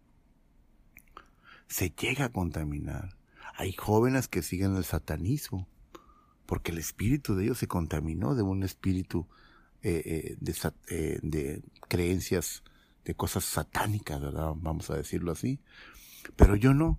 se 1.67 1.89
llega 1.89 2.23
a 2.23 2.31
contaminar. 2.31 3.17
Hay 3.57 3.73
jóvenes 3.73 4.29
que 4.29 4.43
siguen 4.43 4.77
el 4.77 4.85
satanismo, 4.85 5.67
porque 6.45 6.71
el 6.71 6.77
espíritu 6.77 7.35
de 7.35 7.43
ellos 7.43 7.57
se 7.57 7.67
contaminó 7.67 8.33
de 8.33 8.43
un 8.43 8.63
espíritu 8.63 9.27
eh, 9.81 10.01
eh, 10.05 10.37
de, 10.39 10.55
eh, 10.87 11.19
de 11.21 11.63
creencias, 11.89 12.63
de 13.03 13.13
cosas 13.13 13.43
satánicas, 13.43 14.21
¿verdad? 14.21 14.53
Vamos 14.55 14.89
a 14.89 14.95
decirlo 14.95 15.33
así. 15.33 15.59
Pero 16.37 16.55
yo 16.55 16.73
no. 16.73 16.97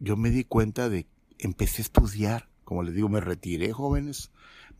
Yo 0.00 0.16
me 0.16 0.30
di 0.30 0.44
cuenta 0.44 0.88
de, 0.88 1.06
empecé 1.38 1.82
a 1.82 1.84
estudiar, 1.84 2.48
como 2.64 2.82
les 2.82 2.94
digo, 2.94 3.10
me 3.10 3.20
retiré 3.20 3.74
jóvenes, 3.74 4.30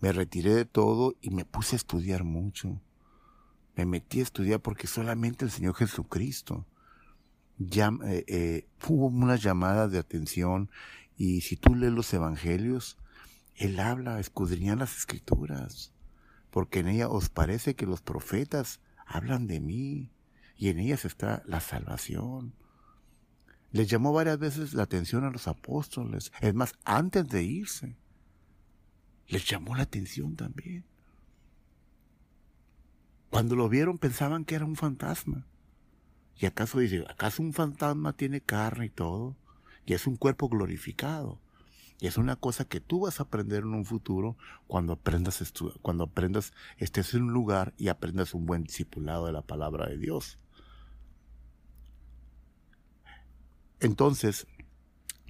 me 0.00 0.11
retiré 0.11 0.55
de 0.55 0.64
todo 0.64 1.17
y 1.21 1.28
me 1.28 1.45
puse 1.45 1.76
a 1.76 1.81
estudiar 1.81 2.25
mucho 2.25 2.81
me 3.79 3.87
metí 3.87 4.19
a 4.19 4.25
estudiar 4.25 4.61
porque 4.61 4.89
solamente 4.89 5.45
el 5.45 5.53
Señor 5.53 5.77
Jesucristo 5.77 6.67
ya, 7.59 7.93
eh, 8.07 8.25
eh, 8.27 8.69
hubo 8.89 9.07
una 9.07 9.37
llamada 9.37 9.87
de 9.87 9.99
atención 9.99 10.69
y 11.17 11.43
si 11.43 11.57
tú 11.57 11.77
lees 11.77 11.93
los 11.93 12.13
evangelios, 12.13 12.99
Él 13.55 13.79
habla, 13.79 14.19
escudriña 14.19 14.75
las 14.75 14.97
escrituras, 14.97 15.93
porque 16.51 16.81
en 16.81 16.89
ella 16.89 17.09
os 17.09 17.29
parece 17.29 17.77
que 17.77 17.87
los 17.87 18.03
profetas 18.03 18.81
hablan 19.07 19.47
de 19.47 19.61
mí 19.61 20.11
y 20.57 20.71
en 20.71 20.81
ellas 20.81 21.05
está 21.05 21.45
la 21.47 21.61
salvación. 21.61 22.55
Les 23.71 23.89
llamó 23.89 24.13
varias 24.13 24.41
veces 24.41 24.75
la 24.75 24.83
atención 24.83 25.25
a 25.25 25.31
los 25.31 25.47
apóstoles, 25.47 26.33
es 26.41 26.53
más, 26.53 26.75
antes 26.85 27.29
de 27.29 27.45
irse, 27.45 27.97
les 29.29 29.49
llamó 29.49 29.77
la 29.77 29.85
atención 29.85 30.35
también. 30.35 30.85
Cuando 33.31 33.57
lo 33.57 33.69
vieron 33.69 33.99
pensaban 33.99 34.45
que 34.45 34.55
era 34.55 34.65
un 34.65 34.77
fantasma. 34.77 35.47
¿Y 36.37 36.47
acaso 36.47 36.79
dice, 36.79 37.05
acaso 37.09 37.43
un 37.43 37.53
fantasma 37.53 38.13
tiene 38.13 38.41
carne 38.41 38.87
y 38.87 38.91
todo? 38.91 39.37
Y 39.85 39.95
es 39.95 40.07
un 40.07 40.17
cuerpo 40.17 40.49
glorificado. 40.49 41.41
Y 42.01 42.07
es 42.07 42.17
una 42.17 42.37
cosa 42.37 42.65
que 42.65 42.81
tú 42.81 43.01
vas 43.01 43.19
a 43.19 43.25
aprender 43.25 43.65
en 43.65 43.75
un 43.75 43.85
futuro 43.85 44.37
cuando 44.69 44.93
aprendas, 44.93 45.53
cuando 45.83 46.05
aprendas, 46.05 46.53
estés 46.77 47.13
en 47.15 47.25
un 47.25 47.33
lugar 47.33 47.75
y 47.77 47.89
aprendas 47.89 48.35
un 48.35 48.47
buen 48.47 48.63
discipulado 48.63 49.27
de 49.27 49.33
la 49.33 49.43
palabra 49.43 49.89
de 49.89 49.99
Dios. 49.99 50.39
Entonces, 53.81 54.47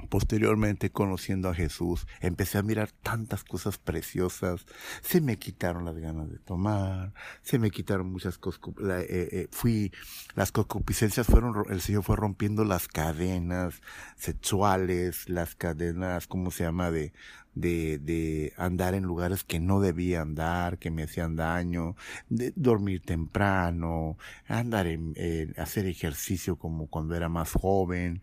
Posteriormente, 0.08 0.90
conociendo 0.90 1.48
a 1.50 1.54
Jesús, 1.54 2.06
empecé 2.20 2.58
a 2.58 2.62
mirar 2.62 2.90
tantas 3.02 3.44
cosas 3.44 3.78
preciosas. 3.78 4.64
Se 5.02 5.20
me 5.20 5.38
quitaron 5.38 5.84
las 5.84 5.96
ganas 5.98 6.30
de 6.30 6.38
tomar, 6.38 7.12
se 7.42 7.58
me 7.58 7.70
quitaron 7.70 8.10
muchas 8.10 8.38
cosas. 8.38 8.60
Eh, 8.80 9.28
eh, 9.32 9.48
fui, 9.50 9.92
las 10.34 10.52
concupiscencias 10.52 11.26
fueron, 11.26 11.64
el 11.70 11.80
Señor 11.80 12.04
fue 12.04 12.16
rompiendo 12.16 12.64
las 12.64 12.88
cadenas 12.88 13.82
sexuales, 14.16 15.28
las 15.28 15.54
cadenas, 15.56 16.26
¿cómo 16.26 16.50
se 16.50 16.64
llama? 16.64 16.90
De, 16.90 17.12
de, 17.54 17.98
de 17.98 18.52
andar 18.56 18.94
en 18.94 19.04
lugares 19.04 19.44
que 19.44 19.60
no 19.60 19.80
debía 19.80 20.22
andar, 20.22 20.78
que 20.78 20.90
me 20.90 21.02
hacían 21.02 21.36
daño, 21.36 21.96
de 22.28 22.52
dormir 22.56 23.02
temprano, 23.02 24.16
andar 24.46 24.86
en, 24.86 25.14
hacer 25.58 25.86
ejercicio 25.86 26.56
como 26.56 26.86
cuando 26.86 27.14
era 27.14 27.28
más 27.28 27.52
joven. 27.52 28.22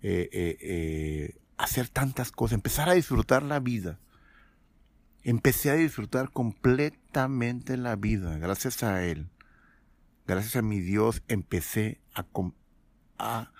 Eh, 0.00 0.28
eh, 0.32 0.58
eh, 0.60 1.40
hacer 1.56 1.88
tantas 1.88 2.30
cosas, 2.30 2.54
empezar 2.54 2.88
a 2.88 2.94
disfrutar 2.94 3.42
la 3.42 3.58
vida. 3.58 3.98
Empecé 5.24 5.70
a 5.70 5.74
disfrutar 5.74 6.30
completamente 6.30 7.76
la 7.76 7.96
vida, 7.96 8.38
gracias 8.38 8.82
a 8.82 9.04
Él. 9.04 9.28
Gracias 10.26 10.56
a 10.56 10.62
mi 10.62 10.80
Dios 10.80 11.22
empecé 11.26 12.00
a, 12.14 12.26
a, 13.18 13.50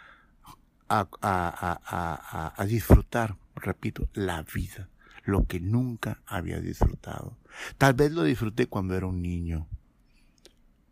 a, 0.88 1.08
a, 1.20 2.54
a 2.56 2.66
disfrutar, 2.66 3.36
repito, 3.56 4.08
la 4.12 4.42
vida, 4.42 4.88
lo 5.24 5.46
que 5.46 5.60
nunca 5.60 6.22
había 6.26 6.60
disfrutado. 6.60 7.36
Tal 7.78 7.94
vez 7.94 8.12
lo 8.12 8.22
disfruté 8.22 8.66
cuando 8.66 8.94
era 8.94 9.06
un 9.06 9.22
niño, 9.22 9.66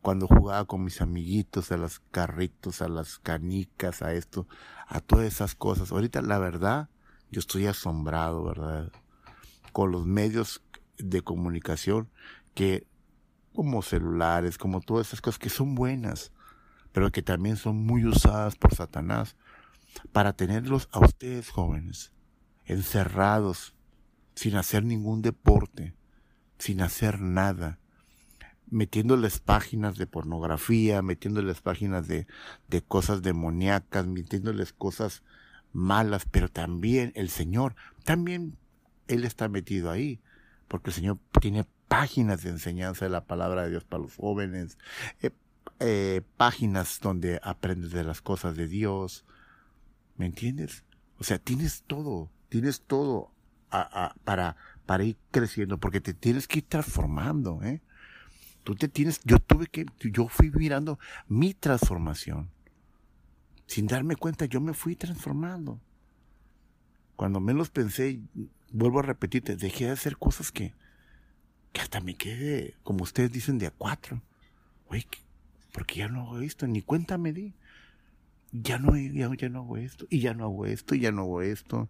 cuando 0.06 0.28
jugaba 0.28 0.64
con 0.66 0.84
mis 0.84 1.00
amiguitos, 1.00 1.72
a 1.72 1.76
los 1.76 1.98
carritos, 2.12 2.80
a 2.80 2.86
las 2.86 3.18
canicas, 3.18 4.02
a 4.02 4.14
esto, 4.14 4.46
a 4.86 5.00
todas 5.00 5.26
esas 5.26 5.56
cosas. 5.56 5.90
Ahorita, 5.90 6.22
la 6.22 6.38
verdad, 6.38 6.88
yo 7.32 7.40
estoy 7.40 7.66
asombrado, 7.66 8.44
¿verdad? 8.44 8.92
Con 9.72 9.90
los 9.90 10.06
medios 10.06 10.62
de 10.96 11.22
comunicación 11.22 12.08
que, 12.54 12.86
como 13.52 13.82
celulares, 13.82 14.58
como 14.58 14.80
todas 14.80 15.08
esas 15.08 15.20
cosas 15.20 15.40
que 15.40 15.50
son 15.50 15.74
buenas, 15.74 16.30
pero 16.92 17.10
que 17.10 17.22
también 17.22 17.56
son 17.56 17.84
muy 17.84 18.04
usadas 18.04 18.54
por 18.54 18.76
Satanás 18.76 19.34
para 20.12 20.34
tenerlos 20.34 20.88
a 20.92 21.00
ustedes 21.00 21.50
jóvenes 21.50 22.12
encerrados, 22.64 23.74
sin 24.36 24.54
hacer 24.54 24.84
ningún 24.84 25.20
deporte, 25.20 25.96
sin 26.60 26.80
hacer 26.80 27.20
nada, 27.20 27.80
metiéndoles 28.70 29.40
páginas 29.40 29.96
de 29.96 30.06
pornografía, 30.06 31.02
metiéndoles 31.02 31.60
páginas 31.60 32.08
de, 32.08 32.26
de 32.68 32.82
cosas 32.82 33.22
demoníacas, 33.22 34.06
metiéndoles 34.06 34.72
cosas 34.72 35.22
malas, 35.72 36.26
pero 36.30 36.48
también 36.48 37.12
el 37.14 37.28
Señor, 37.28 37.76
también 38.04 38.56
Él 39.08 39.24
está 39.24 39.48
metido 39.48 39.90
ahí, 39.90 40.20
porque 40.68 40.90
el 40.90 40.94
Señor 40.94 41.18
tiene 41.40 41.66
páginas 41.88 42.42
de 42.42 42.50
enseñanza 42.50 43.04
de 43.04 43.10
la 43.10 43.24
palabra 43.24 43.62
de 43.62 43.70
Dios 43.70 43.84
para 43.84 44.02
los 44.02 44.16
jóvenes, 44.16 44.78
eh, 45.22 45.30
eh, 45.80 46.22
páginas 46.36 47.00
donde 47.00 47.40
aprendes 47.42 47.92
de 47.92 48.04
las 48.04 48.20
cosas 48.22 48.56
de 48.56 48.66
Dios, 48.66 49.24
¿me 50.16 50.26
entiendes? 50.26 50.84
O 51.18 51.24
sea, 51.24 51.38
tienes 51.38 51.84
todo, 51.86 52.30
tienes 52.48 52.80
todo 52.80 53.30
para, 54.24 54.56
para 54.86 55.04
ir 55.04 55.16
creciendo, 55.30 55.78
porque 55.78 56.00
te 56.00 56.14
tienes 56.14 56.48
que 56.48 56.58
ir 56.60 56.66
transformando, 56.66 57.62
¿eh? 57.62 57.82
Tú 58.66 58.74
te 58.74 58.88
tienes, 58.88 59.20
yo 59.22 59.38
tuve 59.38 59.68
que, 59.68 59.86
yo 60.00 60.26
fui 60.26 60.50
mirando 60.50 60.98
mi 61.28 61.54
transformación. 61.54 62.50
Sin 63.68 63.86
darme 63.86 64.16
cuenta, 64.16 64.46
yo 64.46 64.60
me 64.60 64.74
fui 64.74 64.96
transformando. 64.96 65.80
Cuando 67.14 67.38
menos 67.38 67.70
pensé, 67.70 68.18
vuelvo 68.72 68.98
a 68.98 69.02
repetirte, 69.02 69.54
dejé 69.54 69.84
de 69.84 69.92
hacer 69.92 70.16
cosas 70.16 70.50
que, 70.50 70.74
que 71.72 71.80
hasta 71.80 72.00
me 72.00 72.16
quedé, 72.16 72.74
como 72.82 73.04
ustedes 73.04 73.30
dicen, 73.30 73.58
de 73.58 73.68
a 73.68 73.70
cuatro. 73.70 74.20
Oye, 74.88 75.06
porque 75.72 76.00
ya 76.00 76.08
no 76.08 76.22
hago 76.22 76.40
esto, 76.40 76.66
ni 76.66 76.82
cuenta 76.82 77.18
me 77.18 77.32
di. 77.32 77.54
Ya 78.50 78.80
no, 78.80 78.96
ya, 78.96 79.30
ya 79.36 79.48
no 79.48 79.60
hago 79.60 79.76
esto, 79.76 80.08
y 80.10 80.18
ya 80.18 80.34
no 80.34 80.42
hago 80.42 80.66
esto, 80.66 80.96
y 80.96 81.02
ya 81.02 81.12
no 81.12 81.22
hago 81.22 81.40
esto. 81.40 81.88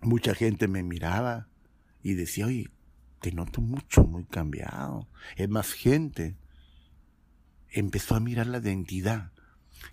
Mucha 0.00 0.32
gente 0.32 0.68
me 0.68 0.84
miraba 0.84 1.48
y 2.04 2.14
decía, 2.14 2.46
oye, 2.46 2.70
te 3.20 3.32
noto 3.32 3.60
mucho, 3.60 4.04
muy 4.04 4.24
cambiado. 4.24 5.08
Es 5.36 5.48
más, 5.48 5.72
gente 5.72 6.36
empezó 7.68 8.16
a 8.16 8.20
mirar 8.20 8.46
la 8.46 8.58
identidad 8.58 9.32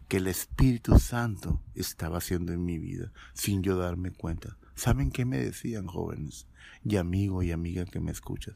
que 0.07 0.17
el 0.17 0.27
Espíritu 0.27 0.97
Santo 0.99 1.61
estaba 1.75 2.17
haciendo 2.17 2.53
en 2.53 2.65
mi 2.65 2.77
vida, 2.77 3.11
sin 3.33 3.63
yo 3.63 3.77
darme 3.77 4.11
cuenta. 4.11 4.57
¿Saben 4.75 5.11
qué 5.11 5.25
me 5.25 5.37
decían 5.37 5.87
jóvenes 5.87 6.47
y 6.83 6.97
amigo 6.97 7.43
y 7.43 7.51
amiga 7.51 7.85
que 7.85 7.99
me 7.99 8.11
escuchan? 8.11 8.55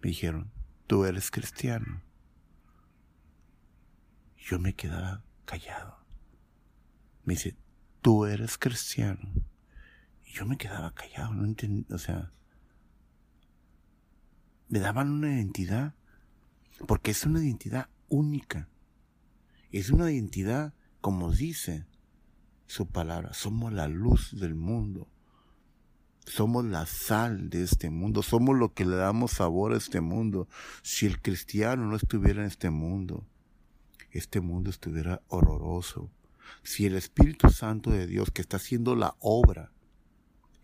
Me 0.00 0.10
dijeron, 0.10 0.50
tú 0.86 1.04
eres 1.04 1.30
cristiano. 1.30 2.02
Yo 4.36 4.58
me 4.58 4.74
quedaba 4.74 5.22
callado. 5.44 5.98
Me 7.24 7.34
dice, 7.34 7.56
tú 8.00 8.26
eres 8.26 8.58
cristiano. 8.58 9.32
Y 10.24 10.32
yo 10.32 10.46
me 10.46 10.56
quedaba 10.56 10.94
callado, 10.94 11.34
no 11.34 11.44
entendía, 11.44 11.94
o 11.94 11.98
sea, 11.98 12.32
me 14.68 14.80
daban 14.80 15.10
una 15.10 15.34
identidad, 15.34 15.94
porque 16.86 17.10
es 17.10 17.24
una 17.24 17.44
identidad 17.44 17.88
única. 18.08 18.68
Es 19.70 19.90
una 19.90 20.10
identidad, 20.10 20.74
como 21.00 21.32
dice 21.32 21.86
su 22.66 22.86
palabra, 22.86 23.32
somos 23.32 23.72
la 23.72 23.88
luz 23.88 24.38
del 24.38 24.54
mundo. 24.54 25.08
Somos 26.26 26.66
la 26.66 26.84
sal 26.84 27.48
de 27.48 27.62
este 27.62 27.88
mundo, 27.88 28.22
somos 28.22 28.58
lo 28.58 28.74
que 28.74 28.84
le 28.84 28.96
damos 28.96 29.32
sabor 29.32 29.72
a 29.72 29.78
este 29.78 30.02
mundo. 30.02 30.46
Si 30.82 31.06
el 31.06 31.22
cristiano 31.22 31.86
no 31.86 31.96
estuviera 31.96 32.42
en 32.42 32.48
este 32.48 32.68
mundo, 32.68 33.26
este 34.10 34.42
mundo 34.42 34.68
estuviera 34.68 35.22
horroroso. 35.28 36.10
Si 36.62 36.84
el 36.84 36.96
Espíritu 36.96 37.48
Santo 37.48 37.90
de 37.90 38.06
Dios 38.06 38.30
que 38.30 38.42
está 38.42 38.58
haciendo 38.58 38.94
la 38.94 39.16
obra 39.20 39.72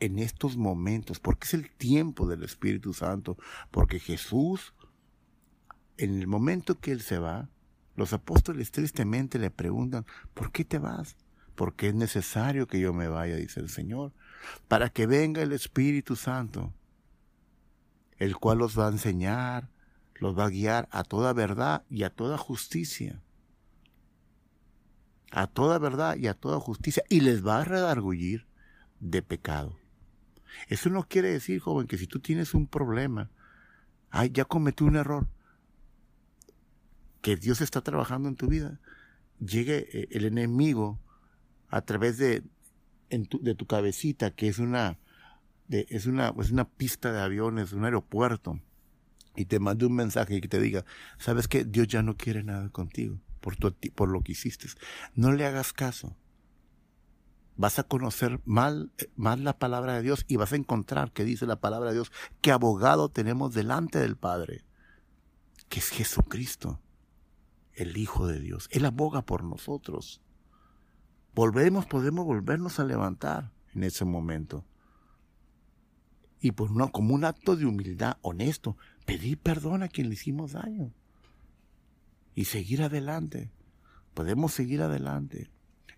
en 0.01 0.19
estos 0.19 0.57
momentos, 0.57 1.21
porque 1.21 1.47
es 1.47 1.55
el 1.55 1.71
tiempo 1.71 2.27
del 2.29 2.43
Espíritu 2.43 2.93
Santo, 2.93 3.37
porque 3.71 4.01
Jesús, 4.01 4.75
en 5.97 6.19
el 6.19 6.27
momento 6.27 6.79
que 6.79 6.93
Él 6.93 7.01
se 7.01 7.19
va, 7.19 7.49
los 7.97 8.13
apóstoles 8.13 8.71
tristemente 8.71 9.39
le 9.39 9.51
preguntan, 9.51 10.05
¿por 10.35 10.51
qué 10.51 10.65
te 10.65 10.79
vas? 10.79 11.17
Porque 11.55 11.89
es 11.89 11.95
necesario 11.95 12.67
que 12.67 12.81
yo 12.81 12.93
me 12.93 13.09
vaya, 13.09 13.37
dice 13.37 13.61
el 13.61 13.69
Señor, 13.69 14.13
para 14.69 14.91
que 14.91 15.07
venga 15.07 15.43
el 15.43 15.53
Espíritu 15.53 16.17
Santo, 16.17 16.73
el 18.19 18.37
cual 18.37 18.59
los 18.59 18.79
va 18.79 18.89
a 18.89 18.93
enseñar, 18.93 19.71
los 20.15 20.37
va 20.39 20.47
a 20.47 20.51
guiar 20.51 20.89
a 20.91 21.05
toda 21.05 21.33
verdad 21.33 21.85
y 21.89 22.03
a 22.03 22.11
toda 22.11 22.39
justicia. 22.39 23.23
A 25.31 25.47
toda 25.47 25.79
verdad 25.79 26.17
y 26.17 26.29
a 26.29 26.35
toda 26.35 26.61
justicia. 26.61 27.03
Y 27.09 27.21
les 27.21 27.45
va 27.45 27.61
a 27.61 27.65
redargullir 27.65 28.47
de 29.01 29.23
pecado. 29.23 29.77
Eso 30.69 30.91
no 30.91 31.07
quiere 31.09 31.31
decir, 31.31 31.61
joven, 31.61 31.87
que 31.87 31.99
si 31.99 32.07
tú 32.07 32.21
tienes 32.21 32.55
un 32.55 32.67
problema, 32.67 33.31
ay, 34.11 34.31
ya 34.33 34.45
cometí 34.45 34.85
un 34.85 34.97
error, 34.97 35.27
que 37.21 37.37
Dios 37.37 37.61
está 37.61 37.81
trabajando 37.81 38.29
en 38.29 38.37
tu 38.37 38.49
vida, 38.49 38.81
llegue 39.41 39.89
eh, 39.93 40.09
el 40.11 40.25
enemigo 40.25 41.01
a 41.69 41.81
través 41.83 42.19
de, 42.19 42.43
tu, 43.29 43.43
de 43.43 43.55
tu 43.55 43.67
cabecita, 43.67 44.31
que 44.31 44.49
es 44.49 44.59
una, 44.59 44.99
es, 45.69 46.07
una, 46.07 46.35
es 46.39 46.51
una 46.51 46.69
pista 46.69 47.13
de 47.13 47.21
aviones, 47.21 47.73
un 47.73 47.85
aeropuerto, 47.85 48.61
y 49.37 49.47
te 49.47 49.59
mande 49.59 49.87
un 49.87 49.95
mensaje 49.95 50.37
y 50.37 50.41
que 50.41 50.49
te 50.49 50.61
diga, 50.61 50.85
sabes 51.19 51.49
que 51.49 51.65
Dios 51.65 51.89
ya 51.89 52.03
no 52.03 52.17
quiere 52.17 52.45
nada 52.45 52.69
contigo 52.69 53.19
por, 53.41 53.57
tu, 53.57 53.73
por 53.95 54.09
lo 54.09 54.21
que 54.23 54.33
hiciste. 54.33 54.69
No 55.15 55.33
le 55.33 55.45
hagas 55.45 55.73
caso 55.73 56.17
vas 57.57 57.79
a 57.79 57.85
conocer 57.85 58.41
mal, 58.45 58.93
más 59.17 59.39
la 59.41 59.59
palabra 59.59 59.95
de 59.95 60.03
Dios 60.03 60.25
y 60.29 60.37
vas 60.37 60.53
a 60.53 60.57
encontrar 60.57 61.13
que 61.13 61.25
dice 61.25 61.47
la 61.47 61.61
palabra 61.61 61.91
de 61.91 61.97
Dios, 61.97 62.13
que 62.41 62.53
abogado 62.53 63.09
tenemos 63.09 63.55
delante 63.55 63.99
del 63.99 64.17
Padre, 64.17 64.65
que 65.69 65.81
es 65.81 65.89
Jesucristo, 65.89 66.81
el 67.75 67.97
Hijo 67.97 68.27
de 68.27 68.41
Dios. 68.41 68.69
Él 68.71 68.85
aboga 68.85 69.23
por 69.23 69.45
nosotros. 69.45 70.21
Volvemos, 71.35 71.87
podemos 71.87 72.25
volvernos 72.25 72.79
a 72.79 72.85
levantar 72.85 73.53
en 73.75 73.85
ese 73.85 74.05
momento. 74.05 74.65
Y 76.41 76.53
por 76.53 76.71
una, 76.71 76.89
como 76.89 77.15
un 77.15 77.25
acto 77.25 77.57
de 77.57 77.67
humildad 77.67 78.19
honesto, 78.23 78.77
pedir 79.07 79.39
perdón 79.39 79.83
a 79.83 79.89
quien 79.89 80.09
le 80.09 80.15
hicimos 80.15 80.53
daño. 80.53 80.93
Y 82.35 82.45
seguir 82.45 82.83
adelante. 82.83 83.51
Podemos 84.13 84.53
seguir 84.53 84.83
adelante. 84.83 85.51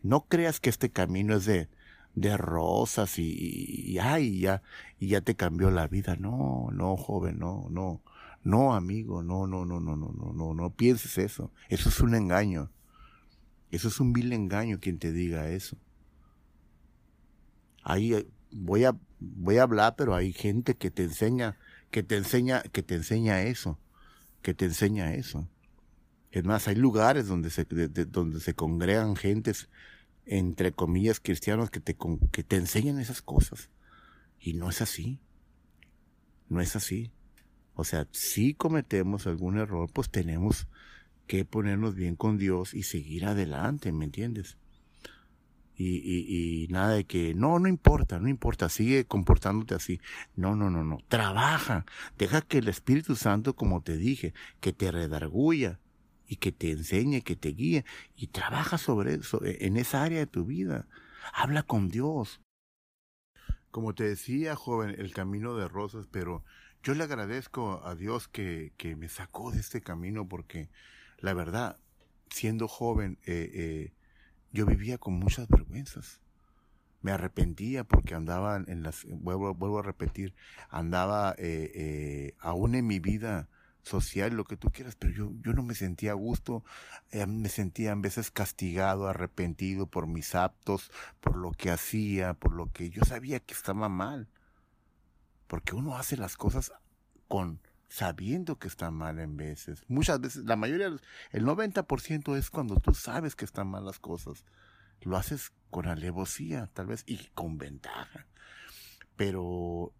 No 0.07 0.27
creas 0.27 0.61
que 0.61 0.71
este 0.71 0.91
camino 0.91 1.35
es 1.37 1.47
de, 1.47 1.69
de 2.15 2.37
rosas 2.37 3.19
y, 3.19 3.99
ay, 4.01 4.41
ya, 4.41 4.63
y 5.01 5.09
ya 5.09 5.21
te 5.21 5.35
cambió 5.35 5.71
la 5.71 5.89
vida. 5.89 6.17
No, 6.17 6.69
no, 6.73 6.97
joven, 6.97 7.39
no, 7.39 7.67
no, 7.71 8.03
no, 8.45 8.75
amigo, 8.75 9.23
no, 9.23 9.47
no, 9.47 9.65
no, 9.67 9.81
no, 9.81 9.97
no, 9.97 10.13
no, 10.13 10.33
no, 10.33 10.55
no 10.55 10.71
pienses 10.71 11.19
eso. 11.19 11.51
Eso 11.69 11.89
es 11.89 12.01
un 12.01 12.15
engaño. 12.15 12.71
Eso 13.71 13.89
es 13.89 13.99
un 13.99 14.13
vil 14.13 14.33
engaño 14.33 14.79
quien 14.81 14.99
te 14.99 15.11
diga 15.11 15.51
eso. 15.51 15.77
Ahí 17.83 18.15
eh, 18.15 18.27
voy 18.53 18.85
a, 18.85 18.97
voy 19.19 19.59
a 19.59 19.65
hablar, 19.65 19.97
pero 19.97 20.15
hay 20.15 20.33
gente 20.33 20.77
que 20.77 20.91
te 20.91 21.03
enseña, 21.03 21.59
que 21.91 22.03
te 22.05 22.17
enseña, 22.17 22.63
que 22.63 22.83
te 22.83 22.95
enseña 22.95 23.43
eso, 23.43 23.79
que 24.43 24.55
te 24.55 24.67
enseña 24.67 25.15
eso. 25.15 25.49
Es 26.31 26.45
más, 26.45 26.69
hay 26.69 26.77
lugares 26.77 27.27
donde 27.29 27.51
se, 27.51 27.65
donde 27.65 28.41
se 28.41 28.55
congregan 28.55 29.17
gentes 29.17 29.69
entre 30.27 30.73
comillas, 30.73 31.21
cristianos 31.21 31.71
que 31.71 31.81
te, 31.81 31.97
que 32.33 32.43
te 32.43 32.57
enseñan 32.57 32.99
esas 32.99 33.23
cosas. 33.23 33.71
Y 34.39 34.55
no 34.55 34.69
es 34.69 34.83
así. 34.83 35.21
No 36.49 36.61
es 36.61 36.77
así. 36.77 37.13
O 37.75 37.85
sea, 37.85 38.09
si 38.11 38.55
cometemos 38.55 39.27
algún 39.27 39.59
error, 39.59 39.89
pues 39.93 40.11
tenemos 40.11 40.67
que 41.27 41.45
ponernos 41.45 41.95
bien 41.95 42.17
con 42.17 42.39
Dios 42.39 42.75
y 42.75 42.83
seguir 42.83 43.27
adelante, 43.27 43.93
¿me 43.93 44.05
entiendes? 44.05 44.57
Y, 45.79 45.97
y, 45.97 46.65
y, 46.65 46.69
nada 46.69 46.95
de 46.95 47.05
que, 47.05 47.35
no, 47.35 47.59
no 47.59 47.69
importa, 47.69 48.19
no 48.19 48.29
importa, 48.29 48.71
sigue 48.71 49.05
comportándote 49.05 49.75
así. 49.75 50.01
No, 50.35 50.57
no, 50.57 50.71
no, 50.71 50.83
no, 50.85 50.99
trabaja. 51.09 51.85
Deja 52.17 52.41
que 52.41 52.59
el 52.59 52.69
Espíritu 52.69 53.15
Santo, 53.15 53.55
como 53.55 53.83
te 53.83 53.99
dije, 53.99 54.33
que 54.61 54.73
te 54.73 54.91
redarguya, 54.91 55.79
y 56.27 56.37
que 56.37 56.53
te 56.53 56.71
enseñe, 56.71 57.23
que 57.23 57.37
te 57.37 57.51
guíe 57.51 57.85
y 58.15 58.29
trabaja 58.29 58.79
sobre 58.79 59.15
eso, 59.15 59.45
e, 59.45 59.67
en 59.67 59.77
esa 59.77 60.03
área 60.03 60.19
de 60.19 60.27
tu 60.27 60.45
vida. 60.45 60.89
Habla 61.33 61.63
con 61.63 61.89
Dios. 61.89 62.41
Como 63.71 63.95
te 63.95 64.05
decía, 64.05 64.57
joven, 64.57 64.95
el 64.99 65.13
camino 65.13 65.55
de 65.55 65.69
rosas, 65.69 66.07
pero 66.11 66.45
yo 66.83 66.95
le 66.95 67.05
agradezco 67.05 67.83
a 67.85 67.95
Dios 67.95 68.29
que, 68.29 68.73
que 68.77 68.97
me 68.97 69.09
sacó 69.09 69.51
de 69.51 69.61
este 69.61 69.81
camino 69.81 70.29
porque 70.29 70.71
la 71.19 71.35
verdad, 71.35 71.79
siendo 72.31 72.69
joven, 72.69 73.19
eh, 73.25 73.51
eh, 73.55 73.93
yo 74.53 74.67
vivía 74.67 74.99
con 74.99 75.15
muchas 75.15 75.49
vergüenzas. 75.49 76.21
Me 77.03 77.13
arrepentía 77.13 77.85
porque 77.85 78.15
andaba 78.15 78.57
en 78.57 78.83
las, 78.83 79.05
vuelvo, 79.05 79.55
vuelvo 79.55 79.79
a 79.79 79.83
repetir, 79.83 80.35
andaba 80.71 81.35
eh, 81.39 82.35
aún 82.39 82.75
en 82.75 82.87
mi 82.87 82.99
vida 82.99 83.49
social, 83.87 84.35
lo 84.35 84.45
que 84.45 84.57
tú 84.57 84.71
quieras, 84.71 84.97
pero 84.97 85.13
yo, 85.13 85.33
yo 85.43 85.53
no 85.53 85.63
me 85.63 85.75
sentía 85.75 86.11
a 86.11 86.15
gusto, 86.15 86.65
eh, 87.13 87.25
me 87.27 87.49
sentía 87.49 87.93
a 87.93 87.95
veces 87.95 88.31
castigado, 88.31 89.07
arrepentido 89.07 89.87
por 89.87 90.09
mis 90.09 90.35
actos, 90.35 90.91
por 91.21 91.37
lo 91.37 91.53
que 91.53 91.71
hacía, 91.71 92.35
por 92.35 92.53
lo 92.53 92.73
que 92.73 92.91
yo 92.91 93.05
sabía 93.05 93.39
que 93.41 93.55
estaba 93.55 93.89
mal. 93.89 94.29
Porque 95.47 95.77
uno 95.77 95.97
hace 95.97 96.17
las 96.17 96.37
cosas 96.37 96.73
con 97.29 97.61
sabiendo 97.89 98.59
que 98.59 98.67
está 98.67 98.91
mal 98.91 99.21
en 99.21 99.37
veces. 99.37 99.85
Muchas 99.87 100.21
veces, 100.21 100.45
la 100.45 100.57
mayoría, 100.57 100.89
el 100.89 101.45
90% 101.45 102.37
es 102.37 102.51
cuando 102.51 102.77
tú 102.77 102.93
sabes 102.93 103.37
que 103.37 103.45
están 103.45 103.69
mal 103.69 103.85
las 103.85 104.01
cosas. 104.01 104.45
Lo 105.03 105.17
haces 105.17 105.53
con 105.71 105.87
alevosía, 105.87 106.69
tal 106.73 106.87
vez, 106.87 107.05
y 107.07 107.19
con 107.35 107.59
ventaja. 107.59 108.27
Pero 109.15 109.93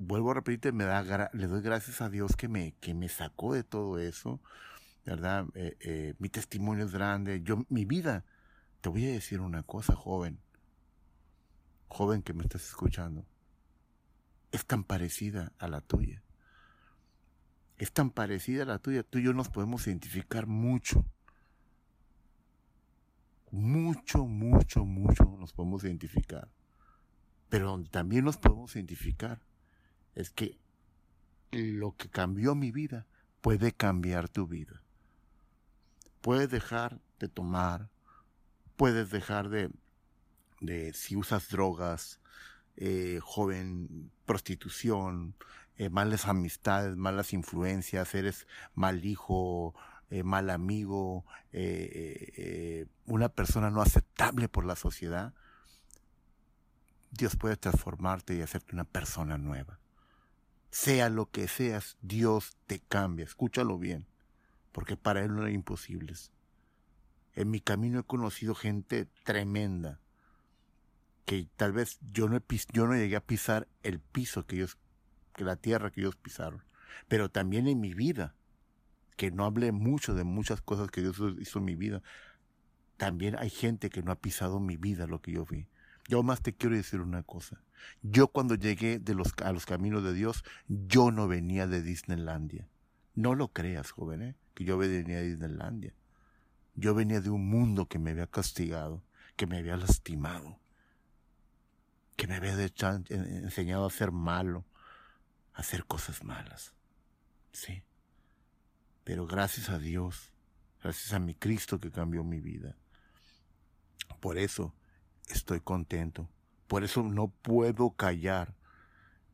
vuelvo 0.00 0.30
a 0.30 0.34
repetirte, 0.34 0.72
me 0.72 0.84
da, 0.84 1.30
le 1.32 1.46
doy 1.46 1.60
gracias 1.60 2.00
a 2.00 2.08
Dios 2.08 2.34
que 2.34 2.48
me, 2.48 2.72
que 2.80 2.94
me 2.94 3.08
sacó 3.08 3.52
de 3.52 3.62
todo 3.62 3.98
eso, 3.98 4.40
¿verdad? 5.04 5.46
Eh, 5.54 5.76
eh, 5.80 6.14
mi 6.18 6.30
testimonio 6.30 6.86
es 6.86 6.92
grande, 6.92 7.42
yo, 7.42 7.64
mi 7.68 7.84
vida, 7.84 8.24
te 8.80 8.88
voy 8.88 9.06
a 9.06 9.12
decir 9.12 9.40
una 9.40 9.62
cosa, 9.62 9.94
joven, 9.94 10.40
joven 11.88 12.22
que 12.22 12.32
me 12.32 12.42
estás 12.42 12.64
escuchando, 12.64 13.26
es 14.52 14.64
tan 14.64 14.84
parecida 14.84 15.52
a 15.58 15.68
la 15.68 15.82
tuya. 15.82 16.22
Es 17.76 17.92
tan 17.92 18.10
parecida 18.10 18.62
a 18.62 18.66
la 18.66 18.78
tuya, 18.78 19.02
tú 19.02 19.18
y 19.18 19.24
yo 19.24 19.32
nos 19.32 19.48
podemos 19.48 19.86
identificar 19.86 20.46
mucho. 20.46 21.04
Mucho, 23.50 24.26
mucho, 24.26 24.84
mucho 24.84 25.24
nos 25.38 25.52
podemos 25.52 25.84
identificar. 25.84 26.48
Pero 27.48 27.82
también 27.90 28.24
nos 28.24 28.36
podemos 28.36 28.74
identificar 28.76 29.40
es 30.14 30.30
que 30.30 30.58
lo 31.50 31.96
que 31.96 32.08
cambió 32.08 32.54
mi 32.54 32.70
vida 32.70 33.06
puede 33.40 33.72
cambiar 33.72 34.28
tu 34.28 34.46
vida. 34.46 34.82
Puedes 36.20 36.50
dejar 36.50 37.00
de 37.18 37.28
tomar, 37.28 37.88
puedes 38.76 39.10
dejar 39.10 39.48
de, 39.48 39.70
de 40.60 40.92
si 40.92 41.16
usas 41.16 41.48
drogas, 41.48 42.20
eh, 42.76 43.18
joven, 43.22 44.10
prostitución, 44.26 45.34
eh, 45.76 45.88
malas 45.88 46.26
amistades, 46.26 46.96
malas 46.96 47.32
influencias, 47.32 48.14
eres 48.14 48.46
mal 48.74 49.04
hijo, 49.04 49.74
eh, 50.10 50.22
mal 50.22 50.50
amigo, 50.50 51.24
una 53.06 53.28
persona 53.28 53.70
no 53.70 53.82
aceptable 53.82 54.48
por 54.48 54.64
la 54.64 54.76
sociedad, 54.76 55.34
Dios 57.10 57.36
puede 57.36 57.56
transformarte 57.56 58.36
y 58.36 58.42
hacerte 58.42 58.74
una 58.74 58.84
persona 58.84 59.36
nueva 59.36 59.79
sea 60.70 61.08
lo 61.08 61.30
que 61.30 61.48
seas, 61.48 61.96
Dios 62.00 62.56
te 62.66 62.80
cambia. 62.80 63.24
Escúchalo 63.24 63.78
bien, 63.78 64.06
porque 64.72 64.96
para 64.96 65.24
Él 65.24 65.34
no 65.34 65.44
hay 65.44 65.54
imposibles. 65.54 66.32
En 67.34 67.50
mi 67.50 67.60
camino 67.60 68.00
he 68.00 68.04
conocido 68.04 68.54
gente 68.54 69.06
tremenda, 69.24 70.00
que 71.24 71.48
tal 71.56 71.72
vez 71.72 71.98
yo 72.12 72.28
no, 72.28 72.36
he 72.36 72.42
yo 72.72 72.86
no 72.86 72.94
llegué 72.94 73.16
a 73.16 73.24
pisar 73.24 73.68
el 73.82 74.00
piso 74.00 74.46
que 74.46 74.56
ellos, 74.56 74.78
que 75.34 75.44
la 75.44 75.56
tierra 75.56 75.90
que 75.90 76.00
ellos 76.00 76.16
pisaron, 76.16 76.64
pero 77.08 77.30
también 77.30 77.68
en 77.68 77.80
mi 77.80 77.94
vida, 77.94 78.34
que 79.16 79.30
no 79.30 79.44
hablé 79.44 79.70
mucho 79.70 80.14
de 80.14 80.24
muchas 80.24 80.60
cosas 80.60 80.90
que 80.90 81.02
Dios 81.02 81.20
hizo 81.38 81.58
en 81.58 81.64
mi 81.64 81.76
vida, 81.76 82.02
también 82.96 83.36
hay 83.38 83.50
gente 83.50 83.90
que 83.90 84.02
no 84.02 84.12
ha 84.12 84.20
pisado 84.20 84.60
mi 84.60 84.76
vida 84.76 85.06
lo 85.06 85.20
que 85.22 85.32
yo 85.32 85.44
vi. 85.46 85.68
Yo 86.10 86.24
más 86.24 86.42
te 86.42 86.52
quiero 86.52 86.74
decir 86.74 87.00
una 87.00 87.22
cosa. 87.22 87.62
Yo 88.02 88.26
cuando 88.26 88.56
llegué 88.56 89.00
a 89.44 89.52
los 89.52 89.64
caminos 89.64 90.02
de 90.02 90.12
Dios, 90.12 90.42
yo 90.66 91.12
no 91.12 91.28
venía 91.28 91.68
de 91.68 91.82
Disneylandia. 91.82 92.68
No 93.14 93.36
lo 93.36 93.52
creas, 93.52 93.92
joven, 93.92 94.22
¿eh? 94.22 94.36
que 94.54 94.64
yo 94.64 94.76
venía 94.76 95.18
de 95.18 95.28
Disneylandia. 95.28 95.94
Yo 96.74 96.96
venía 96.96 97.20
de 97.20 97.30
un 97.30 97.48
mundo 97.48 97.86
que 97.86 98.00
me 98.00 98.10
había 98.10 98.26
castigado, 98.26 99.04
que 99.36 99.46
me 99.46 99.58
había 99.58 99.76
lastimado, 99.76 100.58
que 102.16 102.26
me 102.26 102.34
había 102.34 102.54
enseñado 102.54 103.86
a 103.86 103.90
ser 103.90 104.10
malo, 104.10 104.64
a 105.54 105.60
hacer 105.60 105.84
cosas 105.84 106.24
malas. 106.24 106.74
Sí. 107.52 107.84
Pero 109.04 109.28
gracias 109.28 109.68
a 109.68 109.78
Dios, 109.78 110.32
gracias 110.82 111.12
a 111.12 111.20
mi 111.20 111.36
Cristo 111.36 111.78
que 111.78 111.92
cambió 111.92 112.24
mi 112.24 112.40
vida. 112.40 112.76
Por 114.18 114.38
eso, 114.38 114.74
estoy 115.34 115.60
contento. 115.60 116.28
Por 116.66 116.84
eso 116.84 117.02
no 117.02 117.28
puedo 117.28 117.90
callar. 117.90 118.54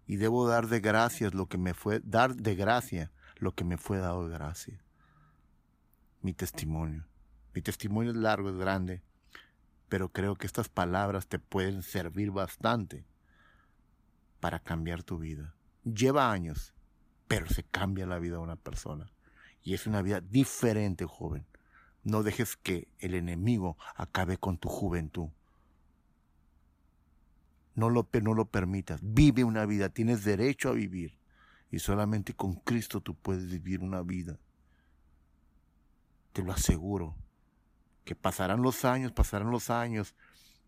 Y 0.06 0.16
debo 0.16 0.48
dar 0.48 0.68
de 0.68 0.80
gracias 0.80 1.34
lo 1.34 1.46
que 1.46 1.58
me 1.58 1.74
fue, 1.74 2.00
dar 2.04 2.36
de 2.36 2.54
gracia 2.54 3.10
lo 3.36 3.54
que 3.54 3.64
me 3.64 3.76
fue 3.76 3.98
dado 3.98 4.28
de 4.28 4.34
gracia. 4.34 4.82
Mi 6.22 6.32
testimonio. 6.32 7.06
Mi 7.54 7.62
testimonio 7.62 8.10
es 8.10 8.16
largo, 8.16 8.50
es 8.50 8.56
grande, 8.56 9.02
pero 9.88 10.10
creo 10.10 10.36
que 10.36 10.46
estas 10.46 10.68
palabras 10.68 11.26
te 11.26 11.38
pueden 11.38 11.82
servir 11.82 12.30
bastante 12.30 13.06
para 14.40 14.58
cambiar 14.58 15.02
tu 15.02 15.18
vida. 15.18 15.54
Lleva 15.84 16.30
años, 16.30 16.74
pero 17.28 17.46
se 17.46 17.62
cambia 17.62 18.06
la 18.06 18.18
vida 18.18 18.36
de 18.36 18.42
una 18.42 18.56
persona. 18.56 19.10
Y 19.62 19.74
es 19.74 19.86
una 19.86 20.02
vida 20.02 20.20
diferente, 20.20 21.06
joven. 21.06 21.46
No 22.04 22.22
dejes 22.22 22.56
que 22.56 22.88
el 22.98 23.14
enemigo 23.14 23.76
acabe 23.96 24.36
con 24.36 24.58
tu 24.58 24.68
juventud. 24.68 25.28
No 27.76 27.90
lo, 27.90 28.08
no 28.22 28.34
lo 28.34 28.46
permitas. 28.46 29.00
Vive 29.02 29.44
una 29.44 29.64
vida. 29.66 29.90
Tienes 29.90 30.24
derecho 30.24 30.70
a 30.70 30.72
vivir. 30.72 31.16
Y 31.70 31.78
solamente 31.78 32.34
con 32.34 32.54
Cristo 32.54 33.00
tú 33.00 33.14
puedes 33.14 33.48
vivir 33.48 33.80
una 33.80 34.02
vida. 34.02 34.38
Te 36.32 36.42
lo 36.42 36.52
aseguro. 36.52 37.14
Que 38.04 38.16
pasarán 38.16 38.62
los 38.62 38.84
años, 38.84 39.12
pasarán 39.12 39.50
los 39.50 39.70
años. 39.70 40.16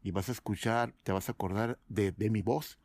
Y 0.04 0.12
vas 0.12 0.28
a 0.28 0.32
escuchar, 0.32 0.94
te 1.02 1.10
vas 1.10 1.28
a 1.28 1.32
acordar 1.32 1.80
de, 1.88 2.12
mi 2.30 2.42
voz. 2.42 2.78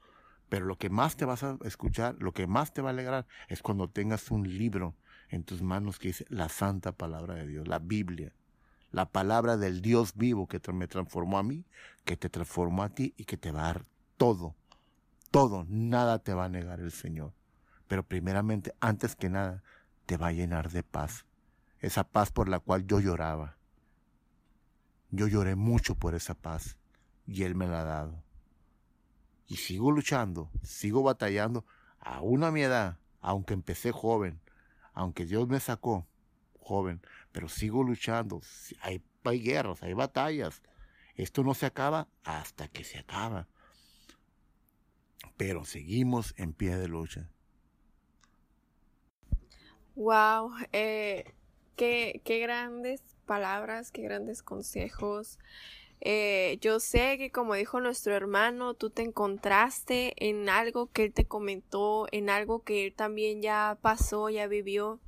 Pero 0.50 0.66
lo 0.66 0.78
que 0.78 0.90
más 0.90 1.16
te 1.16 1.26
vas 1.26 1.44
a 1.44 1.58
escuchar, 1.66 2.16
lo 2.20 2.32
que 2.32 2.48
más 2.48 2.74
te 2.74 2.82
va 2.82 2.90
a 2.90 2.94
alegrar 2.94 3.28
es 3.50 3.62
cuando 3.62 3.90
tengas 3.90 4.32
un 4.32 4.58
libro 4.58 4.96
en 5.30 5.44
tus 5.44 5.62
manos 5.62 6.00
que 6.00 6.10
dice 6.10 6.26
la 6.30 6.50
santa 6.50 6.92
palabra 6.92 7.36
de 7.36 7.48
Dios, 7.48 7.68
la 7.68 7.80
Biblia 7.80 8.34
la 8.94 9.10
palabra 9.12 9.58
del 9.58 9.82
Dios 9.82 10.14
vivo 10.16 10.48
que 10.48 10.62
me 10.72 10.88
transformó 10.88 11.40
a 11.40 11.44
mí, 11.44 11.66
que 12.06 12.16
te 12.16 12.30
transformó 12.30 12.84
a 12.84 12.90
ti 12.90 13.16
y 13.18 13.26
que 13.26 13.38
te 13.38 13.52
va 13.52 13.66
a 13.66 13.70
todo, 14.18 14.56
todo, 15.32 15.66
nada 15.68 16.20
te 16.20 16.34
va 16.34 16.46
a 16.46 16.50
negar 16.50 16.80
el 16.80 16.92
Señor. 16.92 17.34
Pero 17.88 18.04
primeramente, 18.04 18.74
antes 18.80 19.16
que 19.16 19.30
nada, 19.30 19.64
te 20.06 20.18
va 20.18 20.28
a 20.28 20.32
llenar 20.32 20.72
de 20.72 20.84
paz. 20.84 21.26
Esa 21.80 22.04
paz 22.04 22.32
por 22.32 22.50
la 22.50 22.60
cual 22.60 22.86
yo 22.86 23.00
lloraba. 23.00 23.58
Yo 25.12 25.28
lloré 25.28 25.56
mucho 25.56 25.96
por 25.96 26.16
esa 26.16 26.34
paz 26.34 26.78
y 27.26 27.44
Él 27.44 27.56
me 27.56 27.68
la 27.68 27.82
ha 27.82 27.84
dado. 27.84 28.24
Y 29.48 29.58
sigo 29.58 29.92
luchando, 29.92 30.50
sigo 30.64 31.04
batallando, 31.04 31.66
aún 32.00 32.44
a 32.44 32.52
mi 32.52 32.62
edad, 32.62 32.98
aunque 33.22 33.54
empecé 33.54 33.92
joven, 33.92 34.40
aunque 34.94 35.26
Dios 35.26 35.48
me 35.48 35.60
sacó 35.60 36.08
joven, 36.60 37.02
pero 37.32 37.50
sigo 37.50 37.84
luchando. 37.84 38.42
Hay, 38.82 39.04
hay 39.24 39.42
guerras, 39.42 39.84
hay 39.84 39.94
batallas. 39.94 40.62
Esto 41.16 41.44
no 41.44 41.54
se 41.54 41.66
acaba 41.66 42.08
hasta 42.24 42.68
que 42.68 42.84
se 42.84 43.00
acaba 43.00 43.48
pero 45.38 45.66
seguimos 45.66 46.34
en 46.38 46.54
pie 46.54 46.78
de 46.78 46.88
lucha. 46.88 47.30
Wow, 49.96 50.52
eh, 50.72 51.26
qué, 51.76 52.22
grandes 52.26 53.02
palabras, 53.26 53.92
qué 53.92 54.02
grandes 54.02 54.42
consejos. 54.42 55.38
Eh, 56.02 56.58
yo 56.62 56.80
sé 56.80 57.18
que 57.18 57.32
como 57.32 57.54
dijo 57.54 57.80
nuestro 57.80 58.16
hermano, 58.16 58.74
tú 58.74 58.90
te 58.90 59.04
encontraste 59.04 60.14
en 60.18 60.50
algo 60.50 60.92
que 60.92 61.06
él 61.06 61.14
te 61.14 61.26
comentó, 61.26 62.08
en 62.12 62.30
algo 62.30 62.64
que 62.64 62.86
él 62.88 62.94
también 62.94 63.42
ya 63.42 63.78
pasó, 63.82 64.30
ya 64.30 64.48
vivió. 64.48 65.00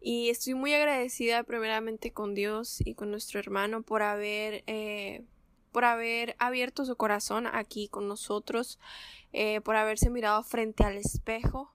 Y 0.00 0.30
estoy 0.30 0.54
muy 0.54 0.72
agradecida 0.72 1.42
primeramente 1.42 2.12
con 2.12 2.34
Dios 2.34 2.80
y 2.84 2.94
con 2.94 3.10
nuestro 3.10 3.40
hermano 3.40 3.82
por 3.82 4.02
haber 4.02 4.62
eh, 4.68 5.24
por 5.76 5.84
haber 5.84 6.36
abierto 6.38 6.86
su 6.86 6.96
corazón 6.96 7.46
aquí 7.46 7.88
con 7.88 8.08
nosotros, 8.08 8.78
eh, 9.34 9.60
por 9.60 9.76
haberse 9.76 10.08
mirado 10.08 10.42
frente 10.42 10.84
al 10.84 10.96
espejo 10.96 11.70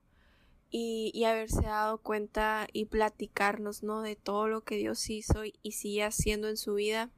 y, 0.72 1.24
haberse 1.24 1.62
dado 1.62 2.00
cuenta 2.00 2.68
y 2.74 2.86
platicarnos, 2.86 3.84
¿no? 3.84 4.02
De 4.02 4.16
todo 4.16 4.48
lo 4.48 4.62
que 4.62 4.78
Dios 4.78 5.08
hizo 5.12 5.44
y, 5.46 5.72
sigue 5.74 6.04
haciendo 6.04 6.50
en 6.50 6.58
su 6.58 6.74
vida. 6.74 7.12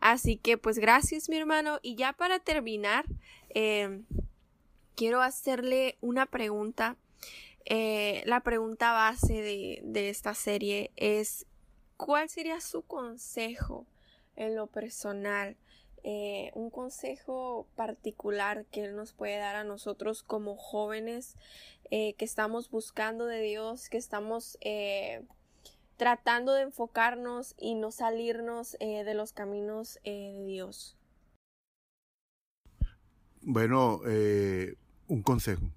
Así 0.00 0.36
que 0.36 0.58
pues 0.58 0.80
gracias 0.80 1.28
mi 1.28 1.36
hermano 1.36 1.78
y 1.82 1.94
ya 1.94 2.12
para 2.12 2.40
terminar 2.40 3.04
eh, 3.50 4.02
quiero 4.96 5.22
hacerle 5.22 5.98
una 6.00 6.26
pregunta. 6.26 6.96
Eh, 7.64 8.24
la 8.26 8.40
pregunta 8.40 8.90
base 8.90 9.34
de, 9.40 9.82
de 9.84 10.08
esta 10.08 10.34
serie 10.34 10.90
es 10.96 11.46
¿cuál 11.96 12.28
sería 12.28 12.60
su 12.60 12.82
consejo 12.82 13.86
en 14.34 14.56
lo 14.56 14.66
personal? 14.66 15.56
Eh, 16.04 16.50
un 16.54 16.70
consejo 16.70 17.66
particular 17.74 18.64
que 18.66 18.84
Él 18.84 18.96
nos 18.96 19.12
puede 19.12 19.38
dar 19.38 19.56
a 19.56 19.64
nosotros 19.64 20.22
como 20.22 20.56
jóvenes 20.56 21.36
eh, 21.90 22.14
que 22.14 22.24
estamos 22.24 22.70
buscando 22.70 23.26
de 23.26 23.40
Dios, 23.40 23.88
que 23.88 23.96
estamos 23.96 24.58
eh, 24.60 25.24
tratando 25.96 26.52
de 26.52 26.62
enfocarnos 26.62 27.54
y 27.58 27.74
no 27.74 27.90
salirnos 27.90 28.76
de 28.78 29.14
los 29.14 29.32
caminos 29.32 29.98
de 30.04 30.44
Dios. 30.46 30.96
Bueno, 33.40 34.00
un 35.08 35.22
consejo. 35.22 35.70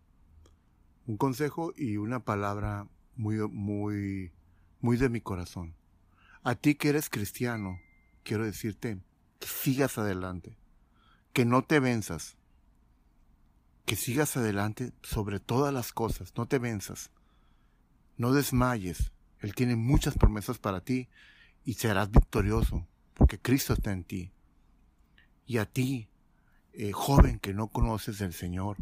Un 1.07 1.17
consejo 1.17 1.73
y 1.75 1.97
una 1.97 2.23
palabra 2.23 2.87
muy, 3.15 3.37
muy, 3.49 4.31
muy 4.79 4.97
de 4.97 5.09
mi 5.09 5.21
corazón. 5.21 5.73
A 6.43 6.55
ti 6.55 6.75
que 6.75 6.89
eres 6.89 7.09
cristiano, 7.09 7.79
quiero 8.23 8.45
decirte 8.45 8.99
que 9.41 9.47
sigas 9.47 9.97
adelante, 9.97 10.55
que 11.33 11.45
no 11.45 11.63
te 11.63 11.79
venzas, 11.79 12.37
que 13.85 13.95
sigas 13.95 14.37
adelante 14.37 14.93
sobre 15.01 15.39
todas 15.39 15.73
las 15.73 15.91
cosas, 15.91 16.31
no 16.37 16.45
te 16.45 16.59
venzas, 16.59 17.09
no 18.17 18.33
desmayes. 18.33 19.11
Él 19.39 19.55
tiene 19.55 19.75
muchas 19.75 20.15
promesas 20.15 20.59
para 20.59 20.81
ti 20.81 21.09
y 21.65 21.73
serás 21.73 22.11
victorioso, 22.11 22.87
porque 23.15 23.39
Cristo 23.39 23.73
está 23.73 23.91
en 23.91 24.03
ti. 24.03 24.31
Y 25.47 25.57
a 25.57 25.65
ti, 25.65 26.07
eh, 26.73 26.91
joven 26.91 27.39
que 27.39 27.55
no 27.55 27.69
conoces 27.69 28.21
al 28.21 28.33
Señor, 28.33 28.77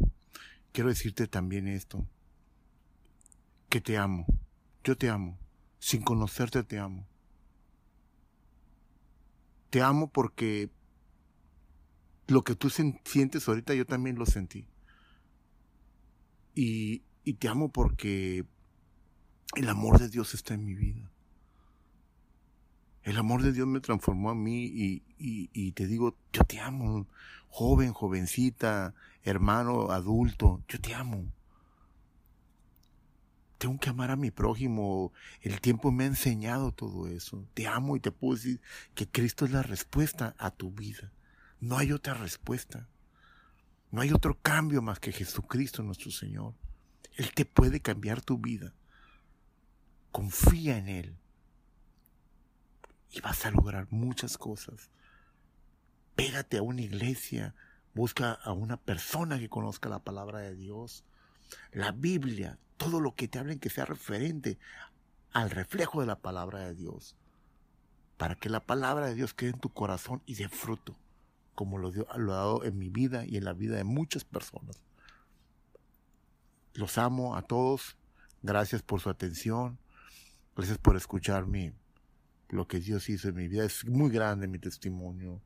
quiero 0.72 0.90
decirte 0.90 1.26
también 1.26 1.68
esto, 1.68 2.06
que 3.70 3.80
te 3.80 3.96
amo, 3.96 4.26
yo 4.84 4.94
te 4.94 5.08
amo, 5.08 5.38
sin 5.78 6.02
conocerte 6.02 6.62
te 6.64 6.78
amo. 6.78 7.06
Te 9.70 9.82
amo 9.82 10.10
porque 10.10 10.70
lo 12.26 12.42
que 12.42 12.54
tú 12.54 12.70
sientes 12.70 13.48
ahorita 13.48 13.74
yo 13.74 13.86
también 13.86 14.18
lo 14.18 14.26
sentí. 14.26 14.66
Y, 16.54 17.02
y 17.24 17.34
te 17.34 17.48
amo 17.48 17.70
porque 17.70 18.44
el 19.56 19.68
amor 19.68 19.98
de 19.98 20.08
Dios 20.08 20.34
está 20.34 20.54
en 20.54 20.64
mi 20.64 20.74
vida. 20.74 21.10
El 23.02 23.16
amor 23.16 23.42
de 23.42 23.52
Dios 23.52 23.66
me 23.66 23.80
transformó 23.80 24.30
a 24.30 24.34
mí 24.34 24.64
y, 24.64 25.02
y, 25.18 25.50
y, 25.52 25.72
te 25.72 25.86
digo, 25.86 26.16
yo 26.32 26.44
te 26.44 26.60
amo, 26.60 27.06
joven, 27.48 27.92
jovencita, 27.92 28.94
hermano, 29.22 29.90
adulto, 29.90 30.62
yo 30.68 30.80
te 30.80 30.94
amo 30.94 31.32
tengo 33.60 33.78
que 33.78 33.90
amar 33.90 34.10
a 34.10 34.16
mi 34.16 34.30
prójimo. 34.30 35.12
El 35.42 35.60
tiempo 35.60 35.92
me 35.92 36.04
ha 36.04 36.06
enseñado 36.06 36.72
todo 36.72 37.08
eso. 37.08 37.46
Te 37.52 37.66
amo 37.66 37.94
y 37.94 38.00
te 38.00 38.10
puedo 38.10 38.34
decir 38.34 38.62
que 38.94 39.06
Cristo 39.06 39.44
es 39.44 39.50
la 39.50 39.62
respuesta 39.62 40.34
a 40.38 40.50
tu 40.50 40.70
vida. 40.70 41.12
No 41.60 41.76
hay 41.76 41.92
otra 41.92 42.14
respuesta. 42.14 42.88
No 43.90 44.00
hay 44.00 44.12
otro 44.12 44.40
cambio 44.40 44.80
más 44.80 44.98
que 44.98 45.12
Jesucristo 45.12 45.82
nuestro 45.82 46.10
Señor. 46.10 46.54
Él 47.16 47.34
te 47.34 47.44
puede 47.44 47.80
cambiar 47.80 48.22
tu 48.22 48.38
vida. 48.38 48.72
Confía 50.10 50.78
en 50.78 50.88
Él. 50.88 51.16
Y 53.10 53.20
vas 53.20 53.44
a 53.44 53.50
lograr 53.50 53.88
muchas 53.90 54.38
cosas. 54.38 54.88
Pégate 56.16 56.56
a 56.56 56.62
una 56.62 56.80
iglesia. 56.80 57.54
Busca 57.92 58.32
a 58.32 58.52
una 58.52 58.78
persona 58.78 59.38
que 59.38 59.50
conozca 59.50 59.90
la 59.90 59.98
palabra 59.98 60.38
de 60.38 60.56
Dios. 60.56 61.04
La 61.72 61.92
Biblia 61.92 62.58
todo 62.80 62.98
lo 62.98 63.14
que 63.14 63.28
te 63.28 63.38
hablen 63.38 63.58
que 63.58 63.68
sea 63.68 63.84
referente 63.84 64.58
al 65.32 65.50
reflejo 65.50 66.00
de 66.00 66.06
la 66.06 66.18
palabra 66.18 66.60
de 66.60 66.74
Dios. 66.74 67.14
Para 68.16 68.36
que 68.36 68.48
la 68.48 68.60
palabra 68.60 69.06
de 69.06 69.14
Dios 69.14 69.34
quede 69.34 69.50
en 69.50 69.60
tu 69.60 69.68
corazón 69.68 70.22
y 70.24 70.34
dé 70.34 70.48
fruto, 70.48 70.96
como 71.54 71.76
lo, 71.76 71.92
ha 72.08 72.18
dado 72.18 72.64
en 72.64 72.78
mi 72.78 72.88
vida 72.88 73.26
y 73.26 73.36
en 73.36 73.44
la 73.44 73.52
vida 73.52 73.76
de 73.76 73.84
muchas 73.84 74.24
personas. 74.24 74.82
Los 76.72 76.96
amo 76.96 77.36
a 77.36 77.42
todos. 77.42 77.98
Gracias 78.42 78.80
por 78.80 79.02
su 79.02 79.10
atención. 79.10 79.78
Gracias 80.56 80.78
por 80.78 80.96
escucharme. 80.96 81.74
Lo 82.48 82.66
que 82.66 82.80
Dios 82.80 83.10
hizo 83.10 83.28
en 83.28 83.34
mi 83.34 83.46
vida 83.46 83.64
es 83.66 83.84
muy 83.84 84.10
grande 84.10 84.48
mi 84.48 84.58
testimonio. 84.58 85.42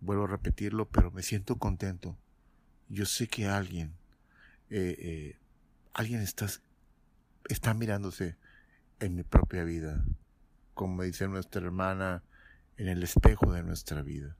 Vuelvo 0.00 0.24
a 0.24 0.28
repetirlo, 0.28 0.88
pero 0.88 1.10
me 1.10 1.24
siento 1.24 1.56
contento. 1.56 2.16
Yo 2.88 3.04
sé 3.04 3.26
que 3.26 3.48
alguien 3.48 3.99
eh, 4.70 4.96
eh, 4.98 5.38
alguien 5.94 6.20
está, 6.20 6.46
está 7.48 7.74
mirándose 7.74 8.36
en 9.00 9.16
mi 9.16 9.24
propia 9.24 9.64
vida, 9.64 10.04
como 10.74 11.02
dice 11.02 11.26
nuestra 11.26 11.62
hermana, 11.62 12.22
en 12.76 12.88
el 12.88 13.02
espejo 13.02 13.52
de 13.52 13.62
nuestra 13.62 14.02
vida. 14.02 14.36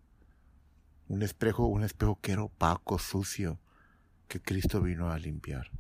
Un 1.09 1.23
espejo, 1.23 1.67
un 1.67 1.83
espejo 1.83 2.21
que 2.21 2.33
era 2.33 2.45
opaco, 2.45 2.99
sucio, 2.99 3.59
que 4.29 4.41
Cristo 4.41 4.81
vino 4.81 5.11
a 5.11 5.19
limpiar 5.19 5.71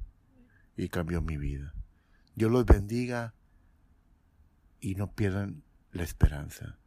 y 0.76 0.88
cambió 0.88 1.22
mi 1.22 1.36
vida. 1.36 1.72
Dios 2.34 2.50
los 2.50 2.66
bendiga 2.66 3.34
y 4.80 4.96
no 4.96 5.12
pierdan 5.12 5.62
la 5.92 6.02
esperanza. 6.02 6.78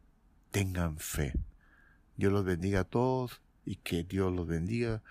Tengan 0.50 0.98
fe. 0.98 1.32
Dios 2.16 2.32
los 2.32 2.44
bendiga 2.44 2.80
a 2.80 2.84
todos 2.84 3.40
y 3.64 3.76
que 3.76 4.04
Dios 4.04 4.32
los 4.32 4.46
bendiga 4.46 5.02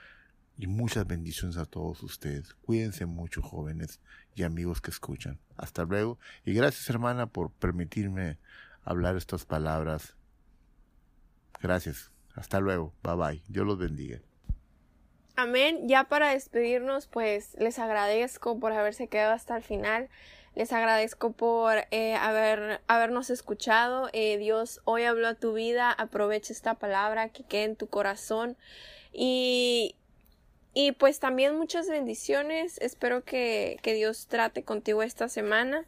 y 0.57 0.67
muchas 0.67 1.07
bendiciones 1.07 1.57
a 1.57 1.65
todos 1.65 2.03
ustedes. 2.03 2.53
Cuídense 2.65 3.05
mucho, 3.05 3.41
jóvenes 3.41 3.99
y 4.35 4.43
amigos 4.43 4.81
que 4.81 4.91
escuchan. 4.91 5.39
Hasta 5.57 5.85
luego. 5.85 6.19
Y 6.45 6.53
gracias, 6.53 6.89
hermana, 6.89 7.27
por 7.27 7.51
permitirme 7.51 8.37
hablar 8.83 9.15
estas 9.15 9.45
palabras. 9.45 10.15
Gracias. 11.61 12.11
Hasta 12.35 12.59
luego. 12.59 12.93
Bye 13.03 13.15
bye. 13.15 13.43
Dios 13.47 13.65
los 13.65 13.77
bendiga. 13.77 14.19
Amén. 15.35 15.87
Ya 15.87 16.03
para 16.03 16.29
despedirnos, 16.29 17.07
pues 17.07 17.55
les 17.57 17.79
agradezco 17.79 18.59
por 18.59 18.71
haberse 18.71 19.07
quedado 19.07 19.33
hasta 19.33 19.57
el 19.57 19.63
final. 19.63 20.09
Les 20.55 20.71
agradezco 20.71 21.31
por 21.31 21.77
eh, 21.89 22.13
haber, 22.13 22.81
habernos 22.87 23.31
escuchado. 23.31 24.09
Eh, 24.13 24.37
Dios 24.37 24.81
hoy 24.83 25.03
habló 25.03 25.27
a 25.27 25.33
tu 25.33 25.53
vida. 25.53 25.91
Aprovecha 25.91 26.53
esta 26.53 26.75
palabra 26.75 27.29
que 27.29 27.43
quede 27.43 27.63
en 27.63 27.75
tu 27.75 27.87
corazón. 27.87 28.55
Y 29.11 29.95
y 30.73 30.93
pues 30.93 31.19
también 31.19 31.57
muchas 31.57 31.87
bendiciones. 31.87 32.77
Espero 32.79 33.23
que, 33.23 33.77
que, 33.83 33.93
Dios 33.93 34.27
trate 34.27 34.63
contigo 34.63 35.03
esta 35.03 35.29
semana. 35.29 35.85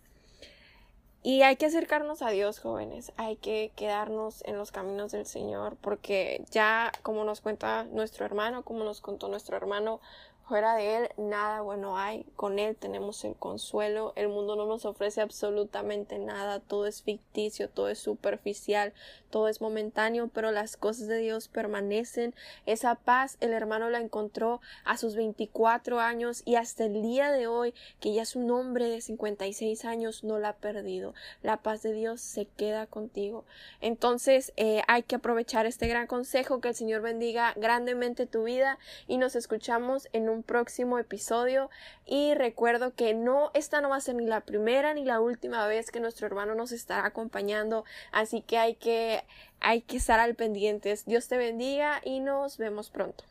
Y 1.23 1.41
hay 1.41 1.55
que 1.55 1.65
acercarnos 1.65 2.21
a 2.21 2.29
Dios, 2.29 2.59
jóvenes. 2.59 3.11
Hay 3.17 3.37
que 3.37 3.71
quedarnos 3.75 4.43
en 4.45 4.57
los 4.57 4.71
caminos 4.71 5.11
del 5.11 5.25
Señor. 5.25 5.75
Porque 5.81 6.43
ya, 6.51 6.91
como 7.01 7.23
nos 7.23 7.41
cuenta 7.41 7.85
nuestro 7.85 8.25
hermano, 8.25 8.61
como 8.63 8.83
nos 8.83 9.01
contó 9.01 9.27
nuestro 9.27 9.57
hermano, 9.57 10.01
Fuera 10.47 10.75
de 10.75 10.97
Él 10.97 11.09
nada 11.17 11.61
bueno 11.61 11.97
hay, 11.97 12.23
con 12.35 12.59
Él 12.59 12.75
tenemos 12.75 13.25
el 13.25 13.35
consuelo, 13.35 14.13
el 14.15 14.27
mundo 14.27 14.55
no 14.55 14.67
nos 14.67 14.85
ofrece 14.85 15.21
absolutamente 15.21 16.19
nada, 16.19 16.59
todo 16.59 16.85
es 16.85 17.01
ficticio, 17.01 17.67
todo 17.67 17.89
es 17.89 17.97
superficial, 17.97 18.93
todo 19.31 19.47
es 19.47 19.59
momentáneo, 19.59 20.29
pero 20.31 20.51
las 20.51 20.77
cosas 20.77 21.07
de 21.07 21.17
Dios 21.17 21.47
permanecen. 21.47 22.35
Esa 22.67 22.93
paz 22.93 23.37
el 23.41 23.53
hermano 23.53 23.89
la 23.89 23.99
encontró 23.99 24.61
a 24.83 24.97
sus 24.97 25.15
24 25.15 25.99
años 25.99 26.43
y 26.45 26.55
hasta 26.55 26.85
el 26.85 27.01
día 27.01 27.31
de 27.31 27.47
hoy, 27.47 27.73
que 27.99 28.13
ya 28.13 28.21
es 28.21 28.35
un 28.35 28.51
hombre 28.51 28.87
de 28.87 29.01
56 29.01 29.83
años, 29.83 30.23
no 30.23 30.37
la 30.37 30.49
ha 30.49 30.55
perdido. 30.57 31.15
La 31.41 31.57
paz 31.57 31.81
de 31.81 31.91
Dios 31.91 32.21
se 32.21 32.45
queda 32.45 32.85
contigo. 32.85 33.45
Entonces 33.81 34.53
eh, 34.57 34.83
hay 34.87 35.01
que 35.01 35.15
aprovechar 35.15 35.65
este 35.65 35.87
gran 35.87 36.05
consejo, 36.05 36.61
que 36.61 36.69
el 36.69 36.75
Señor 36.75 37.01
bendiga 37.01 37.53
grandemente 37.55 38.27
tu 38.27 38.43
vida 38.43 38.77
y 39.07 39.17
nos 39.17 39.35
escuchamos 39.35 40.07
en 40.13 40.29
un 40.29 40.34
un 40.35 40.43
próximo 40.43 40.99
episodio 40.99 41.69
y 42.05 42.33
recuerdo 42.35 42.93
que 42.93 43.13
no, 43.13 43.49
esta 43.53 43.81
no 43.81 43.89
va 43.89 43.95
a 43.95 44.01
ser 44.01 44.15
ni 44.15 44.25
la 44.25 44.41
primera 44.41 44.93
ni 44.93 45.05
la 45.05 45.19
última 45.19 45.65
vez 45.67 45.89
que 45.89 45.99
nuestro 45.99 46.27
hermano 46.27 46.53
nos 46.53 46.71
estará 46.71 47.05
acompañando, 47.07 47.85
así 48.11 48.41
que 48.41 48.57
hay 48.57 48.75
que, 48.75 49.23
hay 49.59 49.81
que 49.81 49.97
estar 49.97 50.19
al 50.19 50.35
pendientes. 50.35 51.05
Dios 51.05 51.27
te 51.27 51.37
bendiga 51.37 52.01
y 52.03 52.19
nos 52.19 52.57
vemos 52.57 52.89
pronto. 52.89 53.23